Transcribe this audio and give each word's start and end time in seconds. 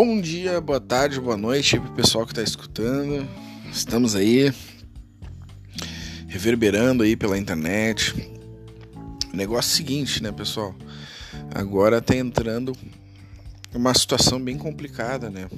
Bom 0.00 0.20
dia, 0.20 0.60
boa 0.60 0.78
tarde, 0.78 1.20
boa 1.20 1.36
noite 1.36 1.76
para 1.76 1.90
o 1.90 1.92
pessoal 1.92 2.24
que 2.24 2.30
está 2.30 2.40
escutando. 2.40 3.28
Estamos 3.68 4.14
aí 4.14 4.54
reverberando 6.28 7.02
aí 7.02 7.16
pela 7.16 7.36
internet. 7.36 8.14
Negócio 9.34 9.72
é 9.72 9.76
seguinte, 9.76 10.22
né, 10.22 10.30
pessoal? 10.30 10.72
Agora 11.52 12.00
tá 12.00 12.14
entrando 12.14 12.76
uma 13.74 13.92
situação 13.92 14.40
bem 14.40 14.56
complicada, 14.56 15.30
né? 15.30 15.48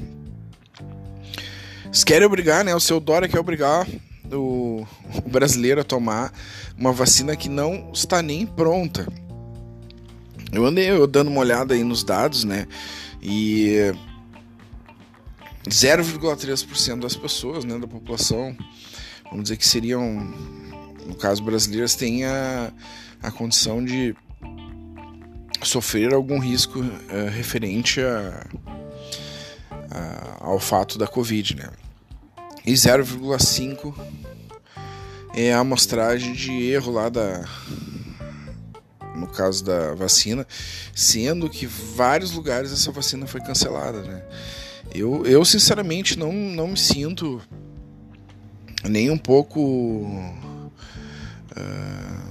Eles 1.85 2.03
querem 2.03 2.27
obrigar, 2.27 2.65
né? 2.65 2.75
O 2.75 2.81
seu 2.81 2.99
Dória 2.99 3.29
quer 3.29 3.41
obrigar 3.41 3.87
o, 4.33 4.87
o 5.23 5.29
brasileiro 5.29 5.83
a 5.83 5.85
tomar 5.85 6.33
uma 6.79 6.93
vacina 6.95 7.37
que 7.37 7.51
não 7.51 7.91
está 7.93 8.23
nem 8.23 8.47
pronta. 8.47 9.07
Eu 10.51 10.65
andei 10.65 10.89
eu 10.89 11.07
dando 11.07 11.29
uma 11.29 11.41
olhada 11.41 11.75
aí 11.75 11.85
nos 11.85 12.03
dados, 12.03 12.43
né? 12.43 12.67
E 13.23 13.93
0,3% 15.71 17.01
das 17.01 17.17
pessoas, 17.17 17.65
né, 17.65 17.79
da 17.79 17.87
população, 17.87 18.57
vamos 19.25 19.45
dizer 19.45 19.57
que 19.57 19.67
seriam, 19.67 20.03
no 21.07 21.15
caso 21.15 21.43
brasileiras, 21.43 21.95
têm 21.95 22.25
a, 22.25 22.73
a 23.23 23.31
condição 23.31 23.85
de 23.85 24.15
sofrer 25.63 26.13
algum 26.13 26.39
risco 26.39 26.81
uh, 26.81 27.31
referente 27.31 28.01
a, 28.01 28.47
a, 29.91 30.37
ao 30.41 30.59
fato 30.59 30.99
da 30.99 31.07
Covid, 31.07 31.57
né? 31.57 31.71
E 32.67 32.73
0,5 32.73 33.95
é 35.35 35.53
a 35.53 35.61
amostragem 35.61 36.33
de 36.33 36.53
erro 36.71 36.93
lá 36.93 37.09
da 37.09 37.45
no 39.15 39.27
caso 39.27 39.63
da 39.63 39.95
vacina, 39.95 40.47
sendo 40.95 41.49
que 41.51 41.67
vários 41.67 42.33
lugares 42.33 42.73
essa 42.73 42.91
vacina 42.91 43.27
foi 43.27 43.41
cancelada, 43.41 44.01
né? 44.03 44.23
Eu, 44.95 45.25
eu 45.27 45.45
sinceramente 45.45 46.19
não, 46.19 46.33
não 46.33 46.69
me 46.69 46.77
sinto 46.77 47.41
nem 48.89 49.11
um 49.11 49.19
pouco 49.19 49.61
uh, 51.51 52.31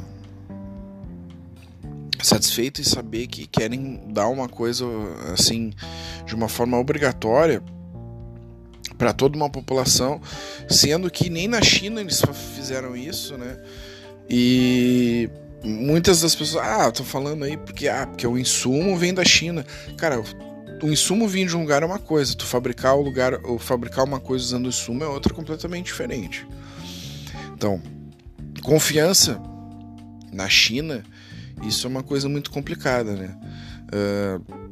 satisfeito 2.21 2.81
em 2.81 2.83
saber 2.83 3.27
que 3.27 3.47
querem 3.47 4.01
dar 4.07 4.27
uma 4.27 4.49
coisa 4.49 4.85
assim 5.33 5.71
de 6.25 6.35
uma 6.35 6.49
forma 6.49 6.77
obrigatória 6.77 7.63
para 8.97 9.13
toda 9.13 9.37
uma 9.37 9.49
população, 9.49 10.19
sendo 10.67 11.09
que 11.09 11.29
nem 11.29 11.47
na 11.47 11.61
China 11.61 12.01
eles 12.01 12.21
fizeram 12.55 12.97
isso, 12.97 13.37
né? 13.37 13.57
E 14.29 15.29
muitas 15.63 16.21
das 16.21 16.35
pessoas, 16.35 16.63
ah, 16.65 16.91
tô 16.91 17.03
falando 17.03 17.45
aí 17.45 17.55
porque 17.55 17.87
ah, 17.87 18.05
porque 18.05 18.27
o 18.27 18.37
insumo 18.37 18.97
vem 18.97 19.13
da 19.13 19.23
China. 19.23 19.65
Cara, 19.97 20.21
o 20.81 20.87
insumo 20.87 21.27
vir 21.27 21.47
de 21.47 21.55
um 21.55 21.61
lugar 21.61 21.83
é 21.83 21.85
uma 21.85 21.99
coisa, 21.99 22.35
tu 22.35 22.45
fabricar 22.45 22.95
o 22.95 23.01
lugar, 23.01 23.45
ou 23.45 23.59
fabricar 23.59 24.05
uma 24.05 24.19
coisa 24.19 24.43
usando 24.45 24.65
o 24.65 24.69
insumo 24.69 25.03
é 25.03 25.07
outra 25.07 25.33
completamente 25.33 25.87
diferente. 25.87 26.47
Então, 27.53 27.81
confiança 28.63 29.41
na 30.31 30.47
China, 30.47 31.03
isso 31.63 31.87
é 31.87 31.89
uma 31.89 32.03
coisa 32.03 32.29
muito 32.29 32.51
complicada, 32.51 33.13
né? 33.13 33.35
Uh, 33.93 34.69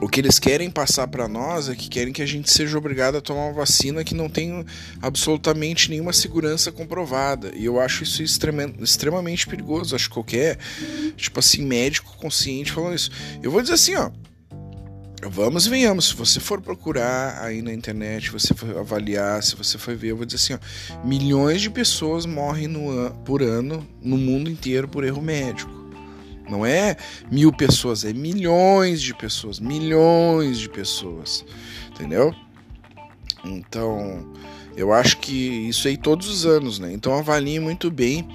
o 0.00 0.08
que 0.08 0.20
eles 0.20 0.38
querem 0.38 0.70
passar 0.70 1.08
para 1.08 1.26
nós 1.26 1.68
é 1.68 1.74
que 1.74 1.88
querem 1.88 2.12
que 2.12 2.22
a 2.22 2.26
gente 2.26 2.50
seja 2.52 2.78
obrigado 2.78 3.16
a 3.16 3.20
tomar 3.20 3.46
uma 3.46 3.52
vacina 3.52 4.04
que 4.04 4.14
não 4.14 4.28
tem 4.28 4.64
absolutamente 5.02 5.90
nenhuma 5.90 6.12
segurança 6.12 6.70
comprovada. 6.70 7.50
E 7.56 7.64
eu 7.64 7.80
acho 7.80 8.04
isso 8.04 8.22
extremamente 8.22 9.46
perigoso. 9.46 9.96
Acho 9.96 10.08
que 10.08 10.14
qualquer, 10.14 10.56
tipo 11.16 11.40
assim, 11.40 11.64
médico 11.64 12.16
consciente 12.16 12.70
falando 12.70 12.94
isso. 12.94 13.10
Eu 13.42 13.50
vou 13.50 13.60
dizer 13.60 13.74
assim, 13.74 13.96
ó. 13.96 14.10
Vamos 15.30 15.66
e 15.66 15.70
venhamos. 15.70 16.08
Se 16.08 16.14
você 16.14 16.40
for 16.40 16.60
procurar 16.60 17.42
aí 17.42 17.60
na 17.60 17.72
internet, 17.72 18.30
você 18.30 18.54
for 18.54 18.78
avaliar, 18.78 19.42
se 19.42 19.54
você 19.54 19.76
for 19.76 19.94
ver, 19.94 20.08
eu 20.08 20.16
vou 20.16 20.24
dizer 20.24 20.36
assim: 20.36 20.54
ó, 20.54 21.06
milhões 21.06 21.60
de 21.60 21.68
pessoas 21.68 22.24
morrem 22.24 22.66
no, 22.66 23.10
por 23.26 23.42
ano 23.42 23.86
no 24.02 24.16
mundo 24.16 24.50
inteiro 24.50 24.88
por 24.88 25.04
erro 25.04 25.20
médico. 25.20 25.70
Não 26.48 26.64
é 26.64 26.96
mil 27.30 27.52
pessoas, 27.52 28.04
é 28.04 28.12
milhões 28.12 29.02
de 29.02 29.14
pessoas, 29.14 29.60
milhões 29.60 30.58
de 30.58 30.68
pessoas, 30.68 31.44
entendeu? 31.90 32.34
Então, 33.44 34.32
eu 34.74 34.94
acho 34.94 35.18
que 35.18 35.68
isso 35.68 35.88
aí 35.88 35.98
todos 35.98 36.26
os 36.26 36.46
anos, 36.46 36.78
né? 36.78 36.90
Então 36.90 37.16
avalie 37.16 37.60
muito 37.60 37.90
bem. 37.90 38.26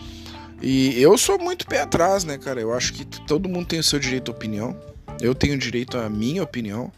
E 0.61 1.01
eu 1.01 1.17
sou 1.17 1.39
muito 1.39 1.65
pé 1.65 1.81
atrás, 1.81 2.23
né, 2.23 2.37
cara? 2.37 2.61
Eu 2.61 2.71
acho 2.71 2.93
que 2.93 3.03
todo 3.03 3.49
mundo 3.49 3.65
tem 3.65 3.79
o 3.79 3.83
seu 3.83 3.99
direito 3.99 4.31
à 4.31 4.33
opinião. 4.33 4.92
Eu 5.23 5.33
tenho 5.33 5.57
direito 5.57 5.97
à 5.97 6.09
minha 6.09 6.43
opinião. 6.43 6.91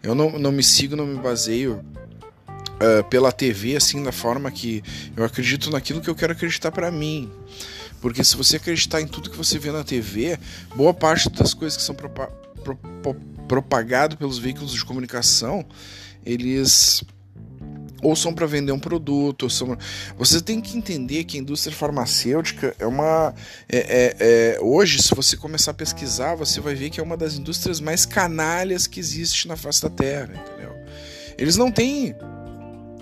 Eu 0.00 0.14
não, 0.14 0.38
não 0.38 0.52
me 0.52 0.62
sigo, 0.62 0.94
não 0.94 1.04
me 1.04 1.18
baseio 1.18 1.84
uh, 2.76 3.02
pela 3.10 3.32
TV, 3.32 3.74
assim, 3.74 4.00
da 4.00 4.12
forma 4.12 4.48
que 4.48 4.80
eu 5.16 5.24
acredito 5.24 5.68
naquilo 5.68 6.00
que 6.00 6.08
eu 6.08 6.14
quero 6.14 6.32
acreditar 6.32 6.70
para 6.70 6.88
mim. 6.90 7.28
Porque 8.00 8.22
se 8.22 8.36
você 8.36 8.58
acreditar 8.58 9.00
em 9.00 9.08
tudo 9.08 9.28
que 9.28 9.36
você 9.36 9.58
vê 9.58 9.72
na 9.72 9.82
TV, 9.82 10.38
boa 10.76 10.94
parte 10.94 11.28
das 11.30 11.52
coisas 11.52 11.76
que 11.76 11.82
são 11.82 11.96
propa 11.96 12.28
pro 12.62 12.78
propagado 13.48 14.16
pelos 14.16 14.38
veículos 14.38 14.74
de 14.74 14.84
comunicação, 14.84 15.64
eles 16.24 17.02
ou 18.02 18.14
são 18.14 18.32
para 18.32 18.46
vender 18.46 18.72
um 18.72 18.78
produto, 18.78 19.50
são... 19.50 19.76
você 20.16 20.40
tem 20.40 20.60
que 20.60 20.76
entender 20.76 21.24
que 21.24 21.36
a 21.36 21.40
indústria 21.40 21.74
farmacêutica 21.74 22.74
é 22.78 22.86
uma 22.86 23.34
é, 23.68 23.78
é, 23.78 24.16
é... 24.20 24.60
hoje, 24.60 25.02
se 25.02 25.14
você 25.14 25.36
começar 25.36 25.72
a 25.72 25.74
pesquisar, 25.74 26.34
você 26.34 26.60
vai 26.60 26.74
ver 26.74 26.90
que 26.90 27.00
é 27.00 27.02
uma 27.02 27.16
das 27.16 27.34
indústrias 27.34 27.80
mais 27.80 28.06
canalhas 28.06 28.86
que 28.86 29.00
existe 29.00 29.48
na 29.48 29.56
face 29.56 29.82
da 29.82 29.90
Terra, 29.90 30.32
entendeu? 30.34 30.76
Eles 31.36 31.56
não 31.56 31.70
têm 31.70 32.14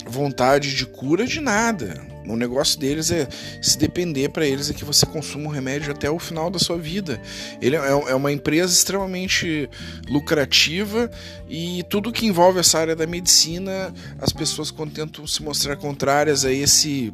vontade 0.06 0.74
de 0.74 0.86
cura 0.86 1.26
de 1.26 1.40
nada. 1.40 2.15
O 2.28 2.36
negócio 2.36 2.78
deles 2.78 3.10
é 3.10 3.28
se 3.62 3.78
depender 3.78 4.28
para 4.30 4.46
eles 4.46 4.70
é 4.70 4.74
que 4.74 4.84
você 4.84 5.06
consuma 5.06 5.48
o 5.48 5.52
remédio 5.52 5.92
até 5.92 6.10
o 6.10 6.18
final 6.18 6.50
da 6.50 6.58
sua 6.58 6.78
vida. 6.78 7.20
Ele 7.60 7.76
é, 7.76 7.78
é 7.78 8.14
uma 8.14 8.32
empresa 8.32 8.72
extremamente 8.72 9.68
lucrativa 10.08 11.10
e 11.48 11.84
tudo 11.88 12.12
que 12.12 12.26
envolve 12.26 12.58
essa 12.60 12.78
área 12.78 12.96
da 12.96 13.06
medicina, 13.06 13.92
as 14.18 14.32
pessoas 14.32 14.72
tentam 14.92 15.26
se 15.26 15.42
mostrar 15.42 15.76
contrárias 15.76 16.44
a 16.44 16.52
esse 16.52 17.12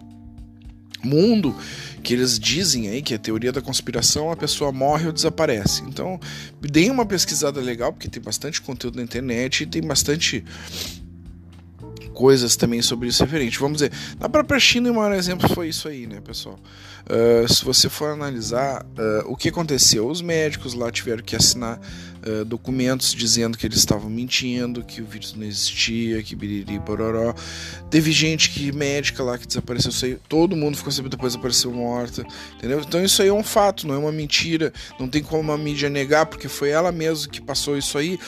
mundo 1.04 1.54
que 2.02 2.12
eles 2.12 2.38
dizem 2.38 2.88
aí 2.88 3.00
que 3.00 3.12
é 3.12 3.16
a 3.16 3.20
teoria 3.20 3.52
da 3.52 3.60
conspiração, 3.60 4.30
a 4.30 4.36
pessoa 4.36 4.72
morre 4.72 5.06
ou 5.06 5.12
desaparece. 5.12 5.82
Então, 5.82 6.18
deem 6.60 6.90
uma 6.90 7.06
pesquisada 7.06 7.60
legal, 7.60 7.92
porque 7.92 8.08
tem 8.08 8.22
bastante 8.22 8.60
conteúdo 8.60 8.96
na 8.96 9.02
internet 9.02 9.62
e 9.62 9.66
tem 9.66 9.82
bastante 9.82 10.44
coisas 12.12 12.56
também 12.56 12.82
sobre 12.82 13.08
isso 13.08 13.24
referente. 13.24 13.58
Vamos 13.58 13.78
dizer, 13.78 13.92
na 14.20 14.28
própria 14.28 14.60
China, 14.60 14.90
o 14.90 14.94
maior 14.94 15.12
exemplo 15.12 15.48
foi 15.48 15.68
isso 15.68 15.88
aí, 15.88 16.06
né, 16.06 16.20
pessoal? 16.20 16.58
Uh, 17.04 17.52
se 17.52 17.64
você 17.64 17.88
for 17.88 18.10
analisar 18.10 18.84
uh, 18.84 19.24
o 19.26 19.36
que 19.36 19.48
aconteceu, 19.48 20.08
os 20.08 20.22
médicos 20.22 20.72
lá 20.72 20.90
tiveram 20.90 21.22
que 21.22 21.34
assinar 21.34 21.80
uh, 22.26 22.44
documentos 22.44 23.12
dizendo 23.12 23.58
que 23.58 23.66
eles 23.66 23.78
estavam 23.78 24.08
mentindo, 24.08 24.84
que 24.84 25.02
o 25.02 25.04
vírus 25.04 25.34
não 25.34 25.44
existia, 25.44 26.22
que 26.22 26.36
biriri 26.36 26.78
bororó. 26.78 27.34
Teve 27.90 28.12
gente 28.12 28.50
que 28.50 28.70
médica 28.72 29.22
lá 29.22 29.36
que 29.36 29.46
desapareceu, 29.46 29.90
sei, 29.90 30.18
todo 30.28 30.56
mundo 30.56 30.76
ficou 30.76 30.92
sabendo 30.92 31.12
depois 31.12 31.34
apareceu 31.34 31.72
morta, 31.72 32.24
entendeu? 32.56 32.80
Então 32.80 33.04
isso 33.04 33.20
aí 33.20 33.28
é 33.28 33.32
um 33.32 33.42
fato, 33.42 33.86
não 33.86 33.94
é 33.94 33.98
uma 33.98 34.12
mentira, 34.12 34.72
não 34.98 35.08
tem 35.08 35.22
como 35.22 35.52
a 35.52 35.58
mídia 35.58 35.90
negar, 35.90 36.26
porque 36.26 36.48
foi 36.48 36.70
ela 36.70 36.92
mesma 36.92 37.28
que 37.28 37.40
passou 37.40 37.76
isso 37.76 37.98
aí. 37.98 38.18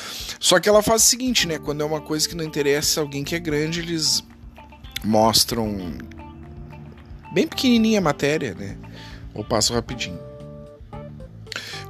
Só 0.40 0.58
que 0.58 0.68
ela 0.68 0.82
faz 0.82 1.02
o 1.02 1.06
seguinte, 1.06 1.46
né? 1.46 1.58
Quando 1.58 1.80
é 1.80 1.84
uma 1.84 2.00
coisa 2.00 2.28
que 2.28 2.34
não 2.34 2.44
interessa 2.44 3.00
alguém 3.00 3.22
que 3.24 3.34
é 3.34 3.38
grande, 3.38 3.80
eles 3.80 4.22
mostram 5.04 5.96
bem 7.34 7.48
pequenininha 7.48 7.98
a 7.98 8.02
matéria, 8.02 8.54
né? 8.54 8.76
Ou 9.34 9.44
passo 9.44 9.74
rapidinho. 9.74 10.18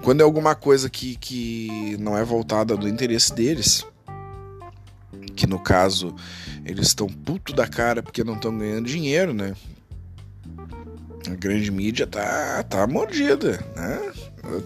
Quando 0.02 0.22
é 0.22 0.24
alguma 0.24 0.54
coisa 0.54 0.88
que, 0.88 1.16
que 1.16 1.96
não 2.00 2.16
é 2.16 2.24
voltada 2.24 2.76
do 2.76 2.88
interesse 2.88 3.32
deles, 3.34 3.86
que 5.36 5.46
no 5.46 5.58
caso 5.58 6.14
eles 6.64 6.88
estão 6.88 7.06
puto 7.06 7.52
da 7.52 7.66
cara 7.66 8.02
porque 8.02 8.24
não 8.24 8.34
estão 8.34 8.56
ganhando 8.56 8.86
dinheiro, 8.86 9.34
né? 9.34 9.54
A 11.26 11.34
grande 11.34 11.70
mídia 11.70 12.06
tá, 12.06 12.62
tá 12.64 12.86
mordida, 12.86 13.64
né? 13.76 14.12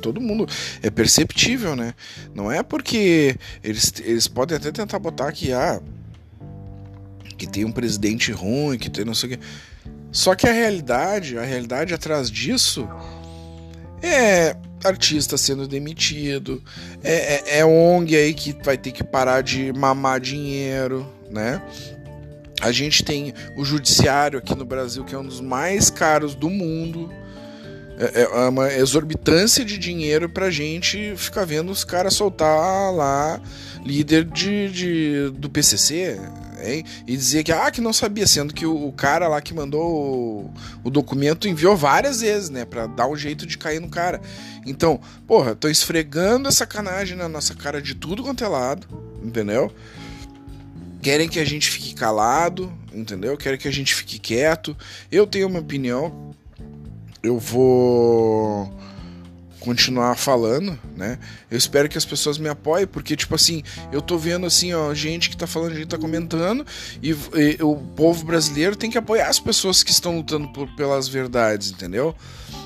Todo 0.03 0.21
mundo 0.21 0.47
é 0.83 0.91
perceptível, 0.91 1.77
né? 1.77 1.95
Não 2.35 2.51
é 2.51 2.63
porque 2.63 3.37
eles, 3.63 3.93
eles 4.01 4.27
podem 4.27 4.57
até 4.57 4.73
tentar 4.73 4.99
botar 4.99 5.31
que 5.31 5.53
ah, 5.53 5.81
que 7.37 7.47
tem 7.47 7.65
um 7.65 7.71
presidente 7.71 8.33
ruim, 8.33 8.77
que 8.77 8.91
tem 8.91 9.05
não 9.05 9.15
sei 9.15 9.35
o 9.35 9.39
que. 9.39 9.45
Só 10.11 10.35
que 10.35 10.49
a 10.49 10.53
realidade, 10.53 11.39
a 11.39 11.43
realidade 11.43 11.93
atrás 11.95 12.31
disso 12.31 12.89
é 14.03 14.57
artista 14.85 15.37
sendo 15.37 15.67
demitido, 15.67 16.63
é, 17.03 17.13
é, 17.13 17.59
é 17.59 17.67
ONG 17.67 18.17
aí 18.17 18.33
que 18.33 18.57
vai 18.63 18.79
ter 18.79 18.93
que 18.93 19.03
parar 19.03 19.43
de 19.43 19.73
mamar 19.73 20.21
dinheiro, 20.21 21.07
né? 21.31 21.61
A 22.61 22.73
gente 22.73 23.05
tem 23.05 23.33
o 23.57 23.65
judiciário 23.65 24.39
aqui 24.39 24.55
no 24.55 24.65
Brasil, 24.65 25.05
que 25.05 25.15
é 25.15 25.19
um 25.19 25.27
dos 25.27 25.41
mais 25.41 25.91
caros 25.91 26.35
do 26.35 26.51
mundo, 26.51 27.11
é, 27.99 28.23
é 28.23 28.49
uma 28.49 28.73
exorbitância 28.73 29.65
de 29.65 29.77
dinheiro 29.77 30.29
pra 30.29 30.51
gente 30.51 31.15
ficar 31.17 31.45
vendo 31.45 31.73
os 31.73 31.83
caras 31.85 32.15
soltar 32.15 32.93
lá 32.93 33.41
líder 33.85 34.25
de, 34.25 34.71
de 34.71 35.31
do 35.31 35.51
PCC 35.51 36.21
hein? 36.63 36.85
e 37.07 37.17
dizer 37.17 37.43
que 37.43 37.51
ah 37.51 37.71
que 37.73 37.81
não 37.81 37.93
sabia 37.93 38.27
sendo 38.27 38.55
que 38.55 38.65
o, 38.65 38.87
o 38.87 38.93
cara 38.93 39.27
lá 39.27 39.41
que 39.41 39.53
mandou 39.53 39.83
o, 39.83 40.55
o, 40.85 40.91
documento 40.91 41.49
enviou 41.49 41.77
várias 41.77 42.21
vezes 42.21 42.51
né 42.51 42.65
para 42.65 42.87
dar 42.87 43.09
um 43.09 43.17
jeito 43.17 43.45
de 43.45 43.59
cair 43.59 43.81
no 43.81 43.89
cara. 43.89 44.21
Então 44.65 45.01
porra 45.27 45.57
tô 45.57 45.69
esfregando 45.69 46.49
essa 46.49 46.59
sacanagem 46.59 47.17
na 47.17 47.29
nossa 47.29 47.55
cara 47.55 47.83
de 47.83 47.97
tudo 47.97 48.23
quanto 48.23 48.45
é 48.45 48.49
lado 48.49 48.87
entendeu? 49.25 49.73
Querem 51.03 51.29
que 51.29 51.41
a 51.41 51.45
gente 51.45 51.69
fique 51.69 51.95
calado 51.95 52.73
entendeu? 52.93 53.37
Querem 53.37 53.59
que 53.59 53.69
a 53.69 53.73
gente 53.73 53.95
fique 53.95 54.19
quieto. 54.19 54.77
Eu 55.11 55.27
tenho 55.27 55.49
uma 55.49 55.61
opinião 55.61 56.28
eu 57.23 57.39
vou 57.39 58.73
continuar 59.61 60.17
falando, 60.17 60.79
né? 60.97 61.19
Eu 61.51 61.59
espero 61.59 61.89
que 61.89 61.99
as 61.99 62.05
pessoas 62.05 62.39
me 62.39 62.49
apoiem, 62.49 62.87
porque, 62.87 63.17
tipo 63.17 63.35
assim, 63.35 63.63
eu 63.93 64.01
tô 64.01 64.17
vendo, 64.17 64.47
assim, 64.47 64.73
ó, 64.73 64.95
gente 64.95 65.29
que 65.29 65.37
tá 65.37 65.47
falando, 65.47 65.75
gente 65.75 65.89
tá 65.89 65.99
comentando, 65.99 66.67
e, 67.03 67.11
e 67.11 67.63
o 67.63 67.77
povo 67.77 68.25
brasileiro 68.25 68.77
tem 68.77 68.91
que 68.91 68.97
apoiar 68.97 69.29
as 69.29 69.39
pessoas 69.39 69.83
que 69.83 69.91
estão 69.91 70.17
lutando 70.17 70.49
por, 70.53 70.69
pelas 70.75 71.09
verdades, 71.09 71.71
entendeu? 71.71 72.15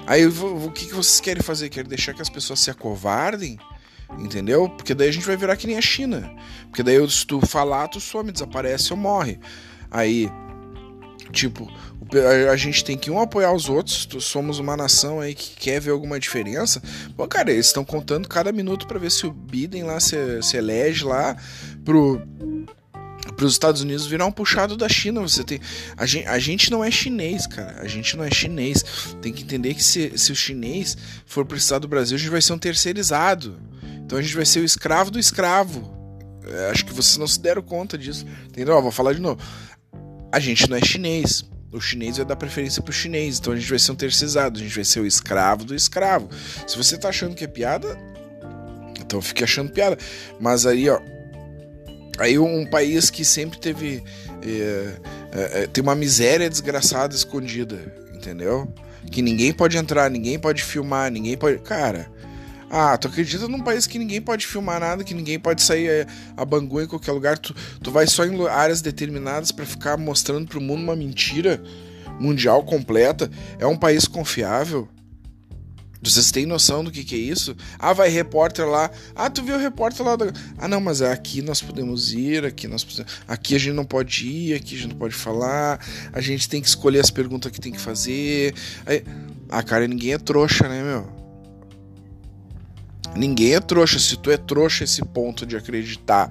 Aí, 0.07 0.27
o 0.27 0.71
que, 0.71 0.87
que 0.87 0.95
vocês 0.95 1.21
querem 1.21 1.43
fazer? 1.43 1.69
Querem 1.69 1.89
deixar 1.89 2.13
que 2.13 2.23
as 2.23 2.29
pessoas 2.29 2.61
se 2.61 2.71
acovardem? 2.71 3.59
Entendeu? 4.19 4.69
Porque 4.69 4.95
daí 4.95 5.09
a 5.09 5.13
gente 5.13 5.27
vai 5.27 5.37
virar 5.37 5.57
que 5.57 5.67
nem 5.67 5.79
a 5.79 5.83
China. 5.83 6.31
Porque 6.69 6.83
daí, 6.83 7.09
se 7.11 7.27
tu 7.27 7.41
falar, 7.47 7.89
tu 7.89 8.01
some, 8.01 8.31
desaparece 8.31 8.93
ou 8.93 8.99
morre. 8.99 9.39
Aí, 9.91 10.31
tipo, 11.31 11.71
a 12.51 12.57
gente 12.57 12.85
tem 12.85 12.97
que 12.97 13.11
um 13.11 13.21
apoiar 13.21 13.53
os 13.53 13.69
outros. 13.69 14.07
Somos 14.21 14.59
uma 14.59 14.77
nação 14.77 15.21
aí 15.21 15.35
que 15.35 15.57
quer 15.57 15.81
ver 15.81 15.91
alguma 15.91 16.19
diferença. 16.19 16.83
Pô, 17.17 17.27
cara, 17.27 17.51
eles 17.51 17.67
estão 17.67 17.85
contando 17.85 18.29
cada 18.29 18.53
minuto 18.53 18.87
para 18.87 18.99
ver 18.99 19.11
se 19.11 19.27
o 19.27 19.33
Biden 19.33 19.85
lá 19.85 19.99
se, 20.01 20.43
se 20.43 20.57
elege 20.57 21.05
lá 21.05 21.37
pro 21.85 22.21
para 23.37 23.47
os 23.47 23.53
Estados 23.53 23.81
Unidos 23.81 24.07
virar 24.07 24.27
um 24.27 24.33
puxado 24.33 24.77
da 24.77 24.89
China. 24.89 25.21
Você 25.21 25.45
tem 25.45 25.61
a 25.97 26.05
gente, 26.05 26.27
a 26.27 26.39
gente 26.39 26.71
não 26.71 26.85
é 26.85 26.91
chinês, 26.91 27.47
cara. 27.47 27.81
A 27.81 27.89
gente 27.89 28.17
não 28.17 28.25
é 28.25 28.31
chinês. 28.31 28.85
Tem 29.21 29.33
que 29.33 29.43
entender 29.43 29.75
que 29.75 29.83
se, 29.83 30.17
se 30.19 30.33
o 30.33 30.37
chinês 30.37 30.97
for 31.25 31.45
precisar 31.45 31.79
do 31.79 31.89
Brasil, 31.89 32.17
a 32.17 32.19
gente 32.19 32.31
vai 32.31 32.43
ser 32.43 32.53
um 32.53 32.59
terceirizado. 32.59 33.59
Então 34.05 34.19
a 34.19 34.23
gente 34.23 34.35
vai 34.35 34.45
ser 34.45 34.61
o 34.61 34.65
escravo 34.65 35.11
do 35.11 35.19
escravo. 35.19 35.91
É, 36.45 36.71
acho 36.71 36.85
que 36.85 36.93
vocês 36.93 37.17
não 37.17 37.27
se 37.27 37.41
deram 37.41 37.63
conta 37.63 37.97
disso. 37.97 38.27
Entendeu? 38.47 38.75
Ó, 38.75 38.83
vou 38.83 38.93
falar 38.93 39.13
de 39.13 39.21
novo. 39.21 39.41
A 40.31 40.41
gente 40.41 40.69
não 40.69 40.77
é 40.77 40.85
chinês 40.85 41.45
o 41.73 41.81
chinês 41.81 42.19
vai 42.19 42.27
dar 42.27 42.37
preferência 42.37 42.83
pro 42.83 42.93
chinês, 42.93 43.39
então 43.39 43.53
a 43.53 43.57
gente 43.57 43.69
vai 43.69 43.79
ser 43.79 43.93
um 43.93 43.97
terceirizado, 43.97 44.59
a 44.59 44.63
gente 44.63 44.75
vai 44.75 44.85
ser 44.85 45.01
o 45.01 45.07
escravo 45.07 45.65
do 45.65 45.75
escravo. 45.75 46.29
Se 46.67 46.77
você 46.77 46.99
tá 46.99 47.09
achando 47.09 47.35
que 47.35 47.45
é 47.45 47.49
piada, 47.49 47.99
então 49.01 49.23
fique 49.23 49.43
achando 49.43 49.73
piada. 49.73 49.97
Mas 50.39 50.67
aí, 50.67 50.89
ó, 50.89 51.01
aí 52.19 52.39
um 52.39 52.67
país 52.67 53.09
que 53.09 53.25
sempre 53.25 53.59
teve 53.59 54.03
é, 54.43 55.63
é, 55.63 55.67
tem 55.67 55.83
uma 55.83 55.95
miséria 55.95 56.49
desgraçada 56.51 57.15
escondida, 57.15 57.81
entendeu? 58.13 58.73
Que 59.11 59.23
ninguém 59.23 59.53
pode 59.53 59.77
entrar, 59.77 60.11
ninguém 60.11 60.39
pode 60.39 60.63
filmar, 60.63 61.11
ninguém 61.11 61.37
pode, 61.37 61.59
cara. 61.61 62.11
Ah, 62.75 62.97
tu 62.97 63.07
acredita 63.07 63.47
num 63.47 63.61
país 63.61 63.87
que 63.87 63.99
ninguém 63.99 64.19
pode 64.19 64.47
filmar 64.47 64.81
nada, 64.81 65.05
que 65.05 65.13
ninguém 65.13 65.39
pode 65.39 65.61
sair 65.61 65.89
é, 65.89 66.07
a 66.35 66.43
Bangu 66.43 66.81
em 66.81 66.87
qualquer 66.87 67.13
lugar, 67.13 67.37
tu, 67.37 67.55
tu 67.83 67.91
vai 67.91 68.07
só 68.07 68.25
em 68.25 68.49
áreas 68.49 68.81
determinadas 68.81 69.53
para 69.53 69.67
ficar 69.67 69.99
mostrando 69.99 70.49
pro 70.49 70.59
mundo 70.59 70.83
uma 70.83 70.97
mentira 70.97 71.63
mundial 72.19 72.65
completa? 72.65 73.31
É 73.59 73.67
um 73.67 73.77
país 73.77 74.07
confiável? 74.07 74.89
Vocês 76.03 76.31
têm 76.31 76.47
noção 76.47 76.83
do 76.83 76.91
que, 76.91 77.05
que 77.05 77.15
é 77.15 77.19
isso? 77.19 77.55
Ah, 77.79 77.93
vai 77.93 78.09
repórter 78.09 78.67
lá. 78.67 78.91
Ah, 79.15 79.29
tu 79.29 79.43
viu 79.43 79.55
o 79.57 79.59
repórter 79.59 80.05
lá? 80.05 80.17
Da... 80.17 80.33
Ah, 80.57 80.67
não, 80.67 80.81
mas 80.81 81.03
aqui 81.03 81.43
nós 81.43 81.61
podemos 81.61 82.15
ir, 82.15 82.45
aqui 82.45 82.67
nós 82.67 82.83
podemos... 82.83 83.13
aqui 83.29 83.55
a 83.55 83.59
gente 83.59 83.75
não 83.75 83.85
pode 83.85 84.27
ir, 84.27 84.55
aqui 84.55 84.75
a 84.75 84.79
gente 84.79 84.89
não 84.93 84.99
pode 84.99 85.15
falar. 85.15 85.79
A 86.11 86.21
gente 86.23 86.49
tem 86.49 86.61
que 86.63 86.67
escolher 86.67 87.01
as 87.01 87.11
perguntas 87.11 87.53
que 87.53 87.61
tem 87.61 87.71
que 87.71 87.81
fazer. 87.81 88.55
Aí... 88.87 89.05
Ah, 89.49 89.63
cara, 89.63 89.87
ninguém 89.87 90.15
é 90.15 90.19
trouxa, 90.19 90.67
né, 90.67 90.83
meu? 90.83 91.22
Ninguém 93.17 93.55
é 93.55 93.61
trouxa. 93.61 93.99
Se 93.99 94.17
tu 94.17 94.31
é 94.31 94.37
trouxa 94.37 94.85
esse 94.85 95.05
ponto 95.05 95.45
de 95.45 95.57
acreditar 95.57 96.31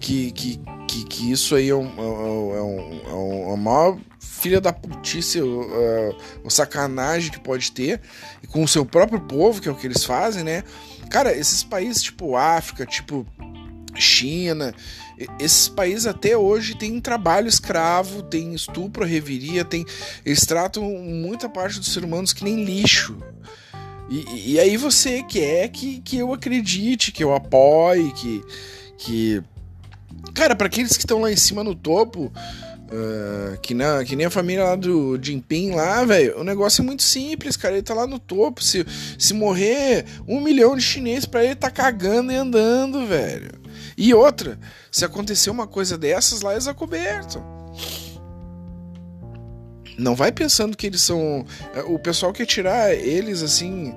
que, 0.00 0.32
que, 0.32 0.60
que, 0.88 1.04
que 1.04 1.32
isso 1.32 1.54
aí 1.54 1.68
é, 1.68 1.74
um, 1.74 1.86
é, 1.96 2.02
um, 2.02 2.56
é, 2.56 2.62
um, 2.62 3.42
é 3.42 3.46
uma 3.48 3.56
maior 3.56 3.98
filha 4.18 4.60
da 4.60 4.72
putice, 4.72 5.40
uh, 5.40 6.16
o 6.42 6.50
sacanagem 6.50 7.30
que 7.30 7.38
pode 7.38 7.70
ter, 7.70 8.00
e 8.42 8.46
com 8.46 8.64
o 8.64 8.68
seu 8.68 8.84
próprio 8.84 9.20
povo, 9.20 9.62
que 9.62 9.68
é 9.68 9.72
o 9.72 9.74
que 9.76 9.86
eles 9.86 10.04
fazem, 10.04 10.42
né? 10.42 10.64
Cara, 11.08 11.32
esses 11.32 11.62
países 11.62 12.02
tipo 12.02 12.36
África, 12.36 12.84
tipo 12.84 13.24
China, 13.94 14.74
esses 15.38 15.68
países 15.68 16.06
até 16.06 16.36
hoje 16.36 16.74
têm 16.74 17.00
trabalho 17.00 17.46
escravo, 17.46 18.22
tem 18.22 18.52
estupro, 18.54 19.04
reviria, 19.04 19.64
tem, 19.64 19.84
eles 20.24 20.44
tratam 20.44 20.82
muita 20.82 21.48
parte 21.48 21.78
dos 21.78 21.92
seres 21.92 22.08
humanos 22.08 22.32
que 22.32 22.42
nem 22.42 22.64
lixo. 22.64 23.16
E, 24.12 24.52
e 24.52 24.60
aí 24.60 24.76
você 24.76 25.22
quer 25.22 25.70
que, 25.70 25.98
que 26.00 26.18
eu 26.18 26.34
acredite, 26.34 27.10
que 27.10 27.24
eu 27.24 27.34
apoie, 27.34 28.12
que. 28.12 28.44
que... 28.98 29.42
Cara, 30.34 30.54
para 30.54 30.66
aqueles 30.66 30.92
que 30.98 31.02
estão 31.02 31.22
lá 31.22 31.32
em 31.32 31.36
cima 31.36 31.64
no 31.64 31.74
topo, 31.74 32.26
uh, 32.26 33.58
que, 33.62 33.72
na, 33.72 34.04
que 34.04 34.14
nem 34.14 34.26
a 34.26 34.30
família 34.30 34.64
lá 34.64 34.76
do 34.76 35.18
Jinping 35.20 35.70
lá, 35.70 36.04
velho, 36.04 36.38
o 36.38 36.44
negócio 36.44 36.82
é 36.82 36.84
muito 36.84 37.02
simples, 37.02 37.56
cara. 37.56 37.74
Ele 37.74 37.82
tá 37.82 37.94
lá 37.94 38.06
no 38.06 38.18
topo. 38.18 38.62
Se, 38.62 38.84
se 39.18 39.32
morrer 39.32 40.04
um 40.28 40.42
milhão 40.42 40.76
de 40.76 40.82
chineses 40.82 41.24
para 41.24 41.42
ele, 41.42 41.54
tá 41.54 41.70
cagando 41.70 42.30
e 42.30 42.36
andando, 42.36 43.06
velho. 43.06 43.62
E 43.96 44.12
outra, 44.12 44.58
se 44.90 45.06
acontecer 45.06 45.48
uma 45.48 45.66
coisa 45.66 45.96
dessas 45.96 46.42
lá, 46.42 46.52
eles 46.52 46.68
acobertam. 46.68 47.42
Não 49.98 50.14
vai 50.14 50.32
pensando 50.32 50.76
que 50.76 50.86
eles 50.86 51.02
são. 51.02 51.44
É, 51.74 51.80
o 51.80 51.98
pessoal 51.98 52.32
quer 52.32 52.46
tirar 52.46 52.94
eles 52.94 53.42
assim. 53.42 53.94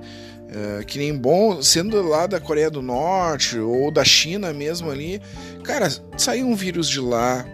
É, 0.48 0.84
que 0.84 0.98
nem 0.98 1.12
bom, 1.12 1.60
sendo 1.60 2.00
lá 2.02 2.26
da 2.26 2.38
Coreia 2.38 2.70
do 2.70 2.80
Norte 2.80 3.58
ou 3.58 3.90
da 3.90 4.04
China 4.04 4.52
mesmo 4.52 4.90
ali. 4.90 5.20
Cara, 5.64 5.88
saiu 6.16 6.46
um 6.46 6.54
vírus 6.54 6.88
de 6.88 7.00
lá. 7.00 7.44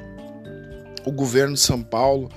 O 1.04 1.10
governo 1.10 1.54
de 1.54 1.60
São 1.60 1.82
Paulo 1.82 2.30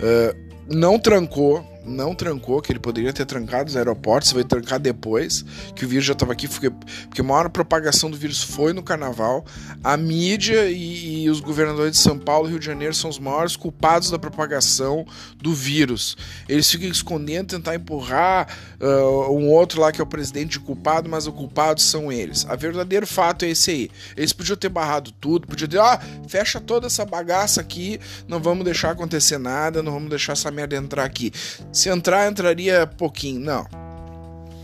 é, 0.00 0.34
não 0.68 0.98
trancou 0.98 1.64
não 1.86 2.14
trancou, 2.14 2.60
que 2.60 2.72
ele 2.72 2.78
poderia 2.78 3.12
ter 3.12 3.24
trancado 3.24 3.68
os 3.68 3.76
aeroportos, 3.76 4.32
vai 4.32 4.44
trancar 4.44 4.78
depois, 4.78 5.44
que 5.74 5.84
o 5.84 5.88
vírus 5.88 6.04
já 6.04 6.12
estava 6.12 6.32
aqui, 6.32 6.48
porque, 6.48 6.70
porque 6.70 7.20
a 7.20 7.24
maior 7.24 7.48
propagação 7.48 8.10
do 8.10 8.16
vírus 8.16 8.42
foi 8.42 8.72
no 8.72 8.82
carnaval. 8.82 9.44
A 9.82 9.96
mídia 9.96 10.68
e, 10.68 11.24
e, 11.24 11.30
os 11.30 11.40
governadores 11.40 11.92
de 11.92 11.98
São 11.98 12.18
Paulo 12.18 12.48
e 12.48 12.50
Rio 12.50 12.58
de 12.58 12.66
Janeiro 12.66 12.94
são 12.94 13.08
os 13.08 13.18
maiores 13.18 13.56
culpados 13.56 14.10
da 14.10 14.18
propagação 14.18 15.06
do 15.36 15.54
vírus. 15.54 16.16
Eles 16.48 16.70
ficam 16.70 16.88
escondendo, 16.88 17.48
tentar 17.48 17.74
empurrar 17.74 18.48
uh, 18.80 19.32
um 19.32 19.48
outro 19.50 19.80
lá 19.80 19.92
que 19.92 20.00
é 20.00 20.04
o 20.04 20.06
presidente 20.06 20.58
culpado, 20.58 21.08
mas 21.08 21.26
os 21.26 21.34
culpados 21.34 21.84
são 21.84 22.10
eles. 22.10 22.46
A 22.48 22.56
verdadeiro 22.56 23.06
fato 23.06 23.44
é 23.44 23.50
esse 23.50 23.70
aí. 23.70 23.90
Eles 24.16 24.32
podiam 24.32 24.56
ter 24.56 24.68
barrado 24.68 25.12
tudo, 25.12 25.46
podiam 25.46 25.68
ter, 25.68 25.78
ah, 25.78 26.00
fecha 26.28 26.60
toda 26.60 26.86
essa 26.86 27.04
bagaça 27.04 27.60
aqui, 27.60 28.00
não 28.26 28.40
vamos 28.40 28.64
deixar 28.64 28.90
acontecer 28.90 29.38
nada, 29.38 29.82
não 29.82 29.92
vamos 29.92 30.10
deixar 30.10 30.32
essa 30.32 30.50
merda 30.50 30.76
entrar 30.76 31.04
aqui. 31.04 31.32
Se 31.76 31.90
entrar, 31.90 32.26
entraria 32.26 32.86
pouquinho. 32.86 33.38
Não. 33.38 33.66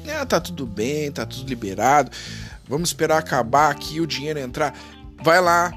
É, 0.06 0.24
tá 0.24 0.40
tudo 0.40 0.64
bem, 0.64 1.12
tá 1.12 1.26
tudo 1.26 1.46
liberado. 1.46 2.10
Vamos 2.66 2.88
esperar 2.88 3.18
acabar 3.18 3.70
aqui 3.70 4.00
o 4.00 4.06
dinheiro 4.06 4.38
entrar. 4.38 4.74
Vai 5.22 5.38
lá 5.38 5.70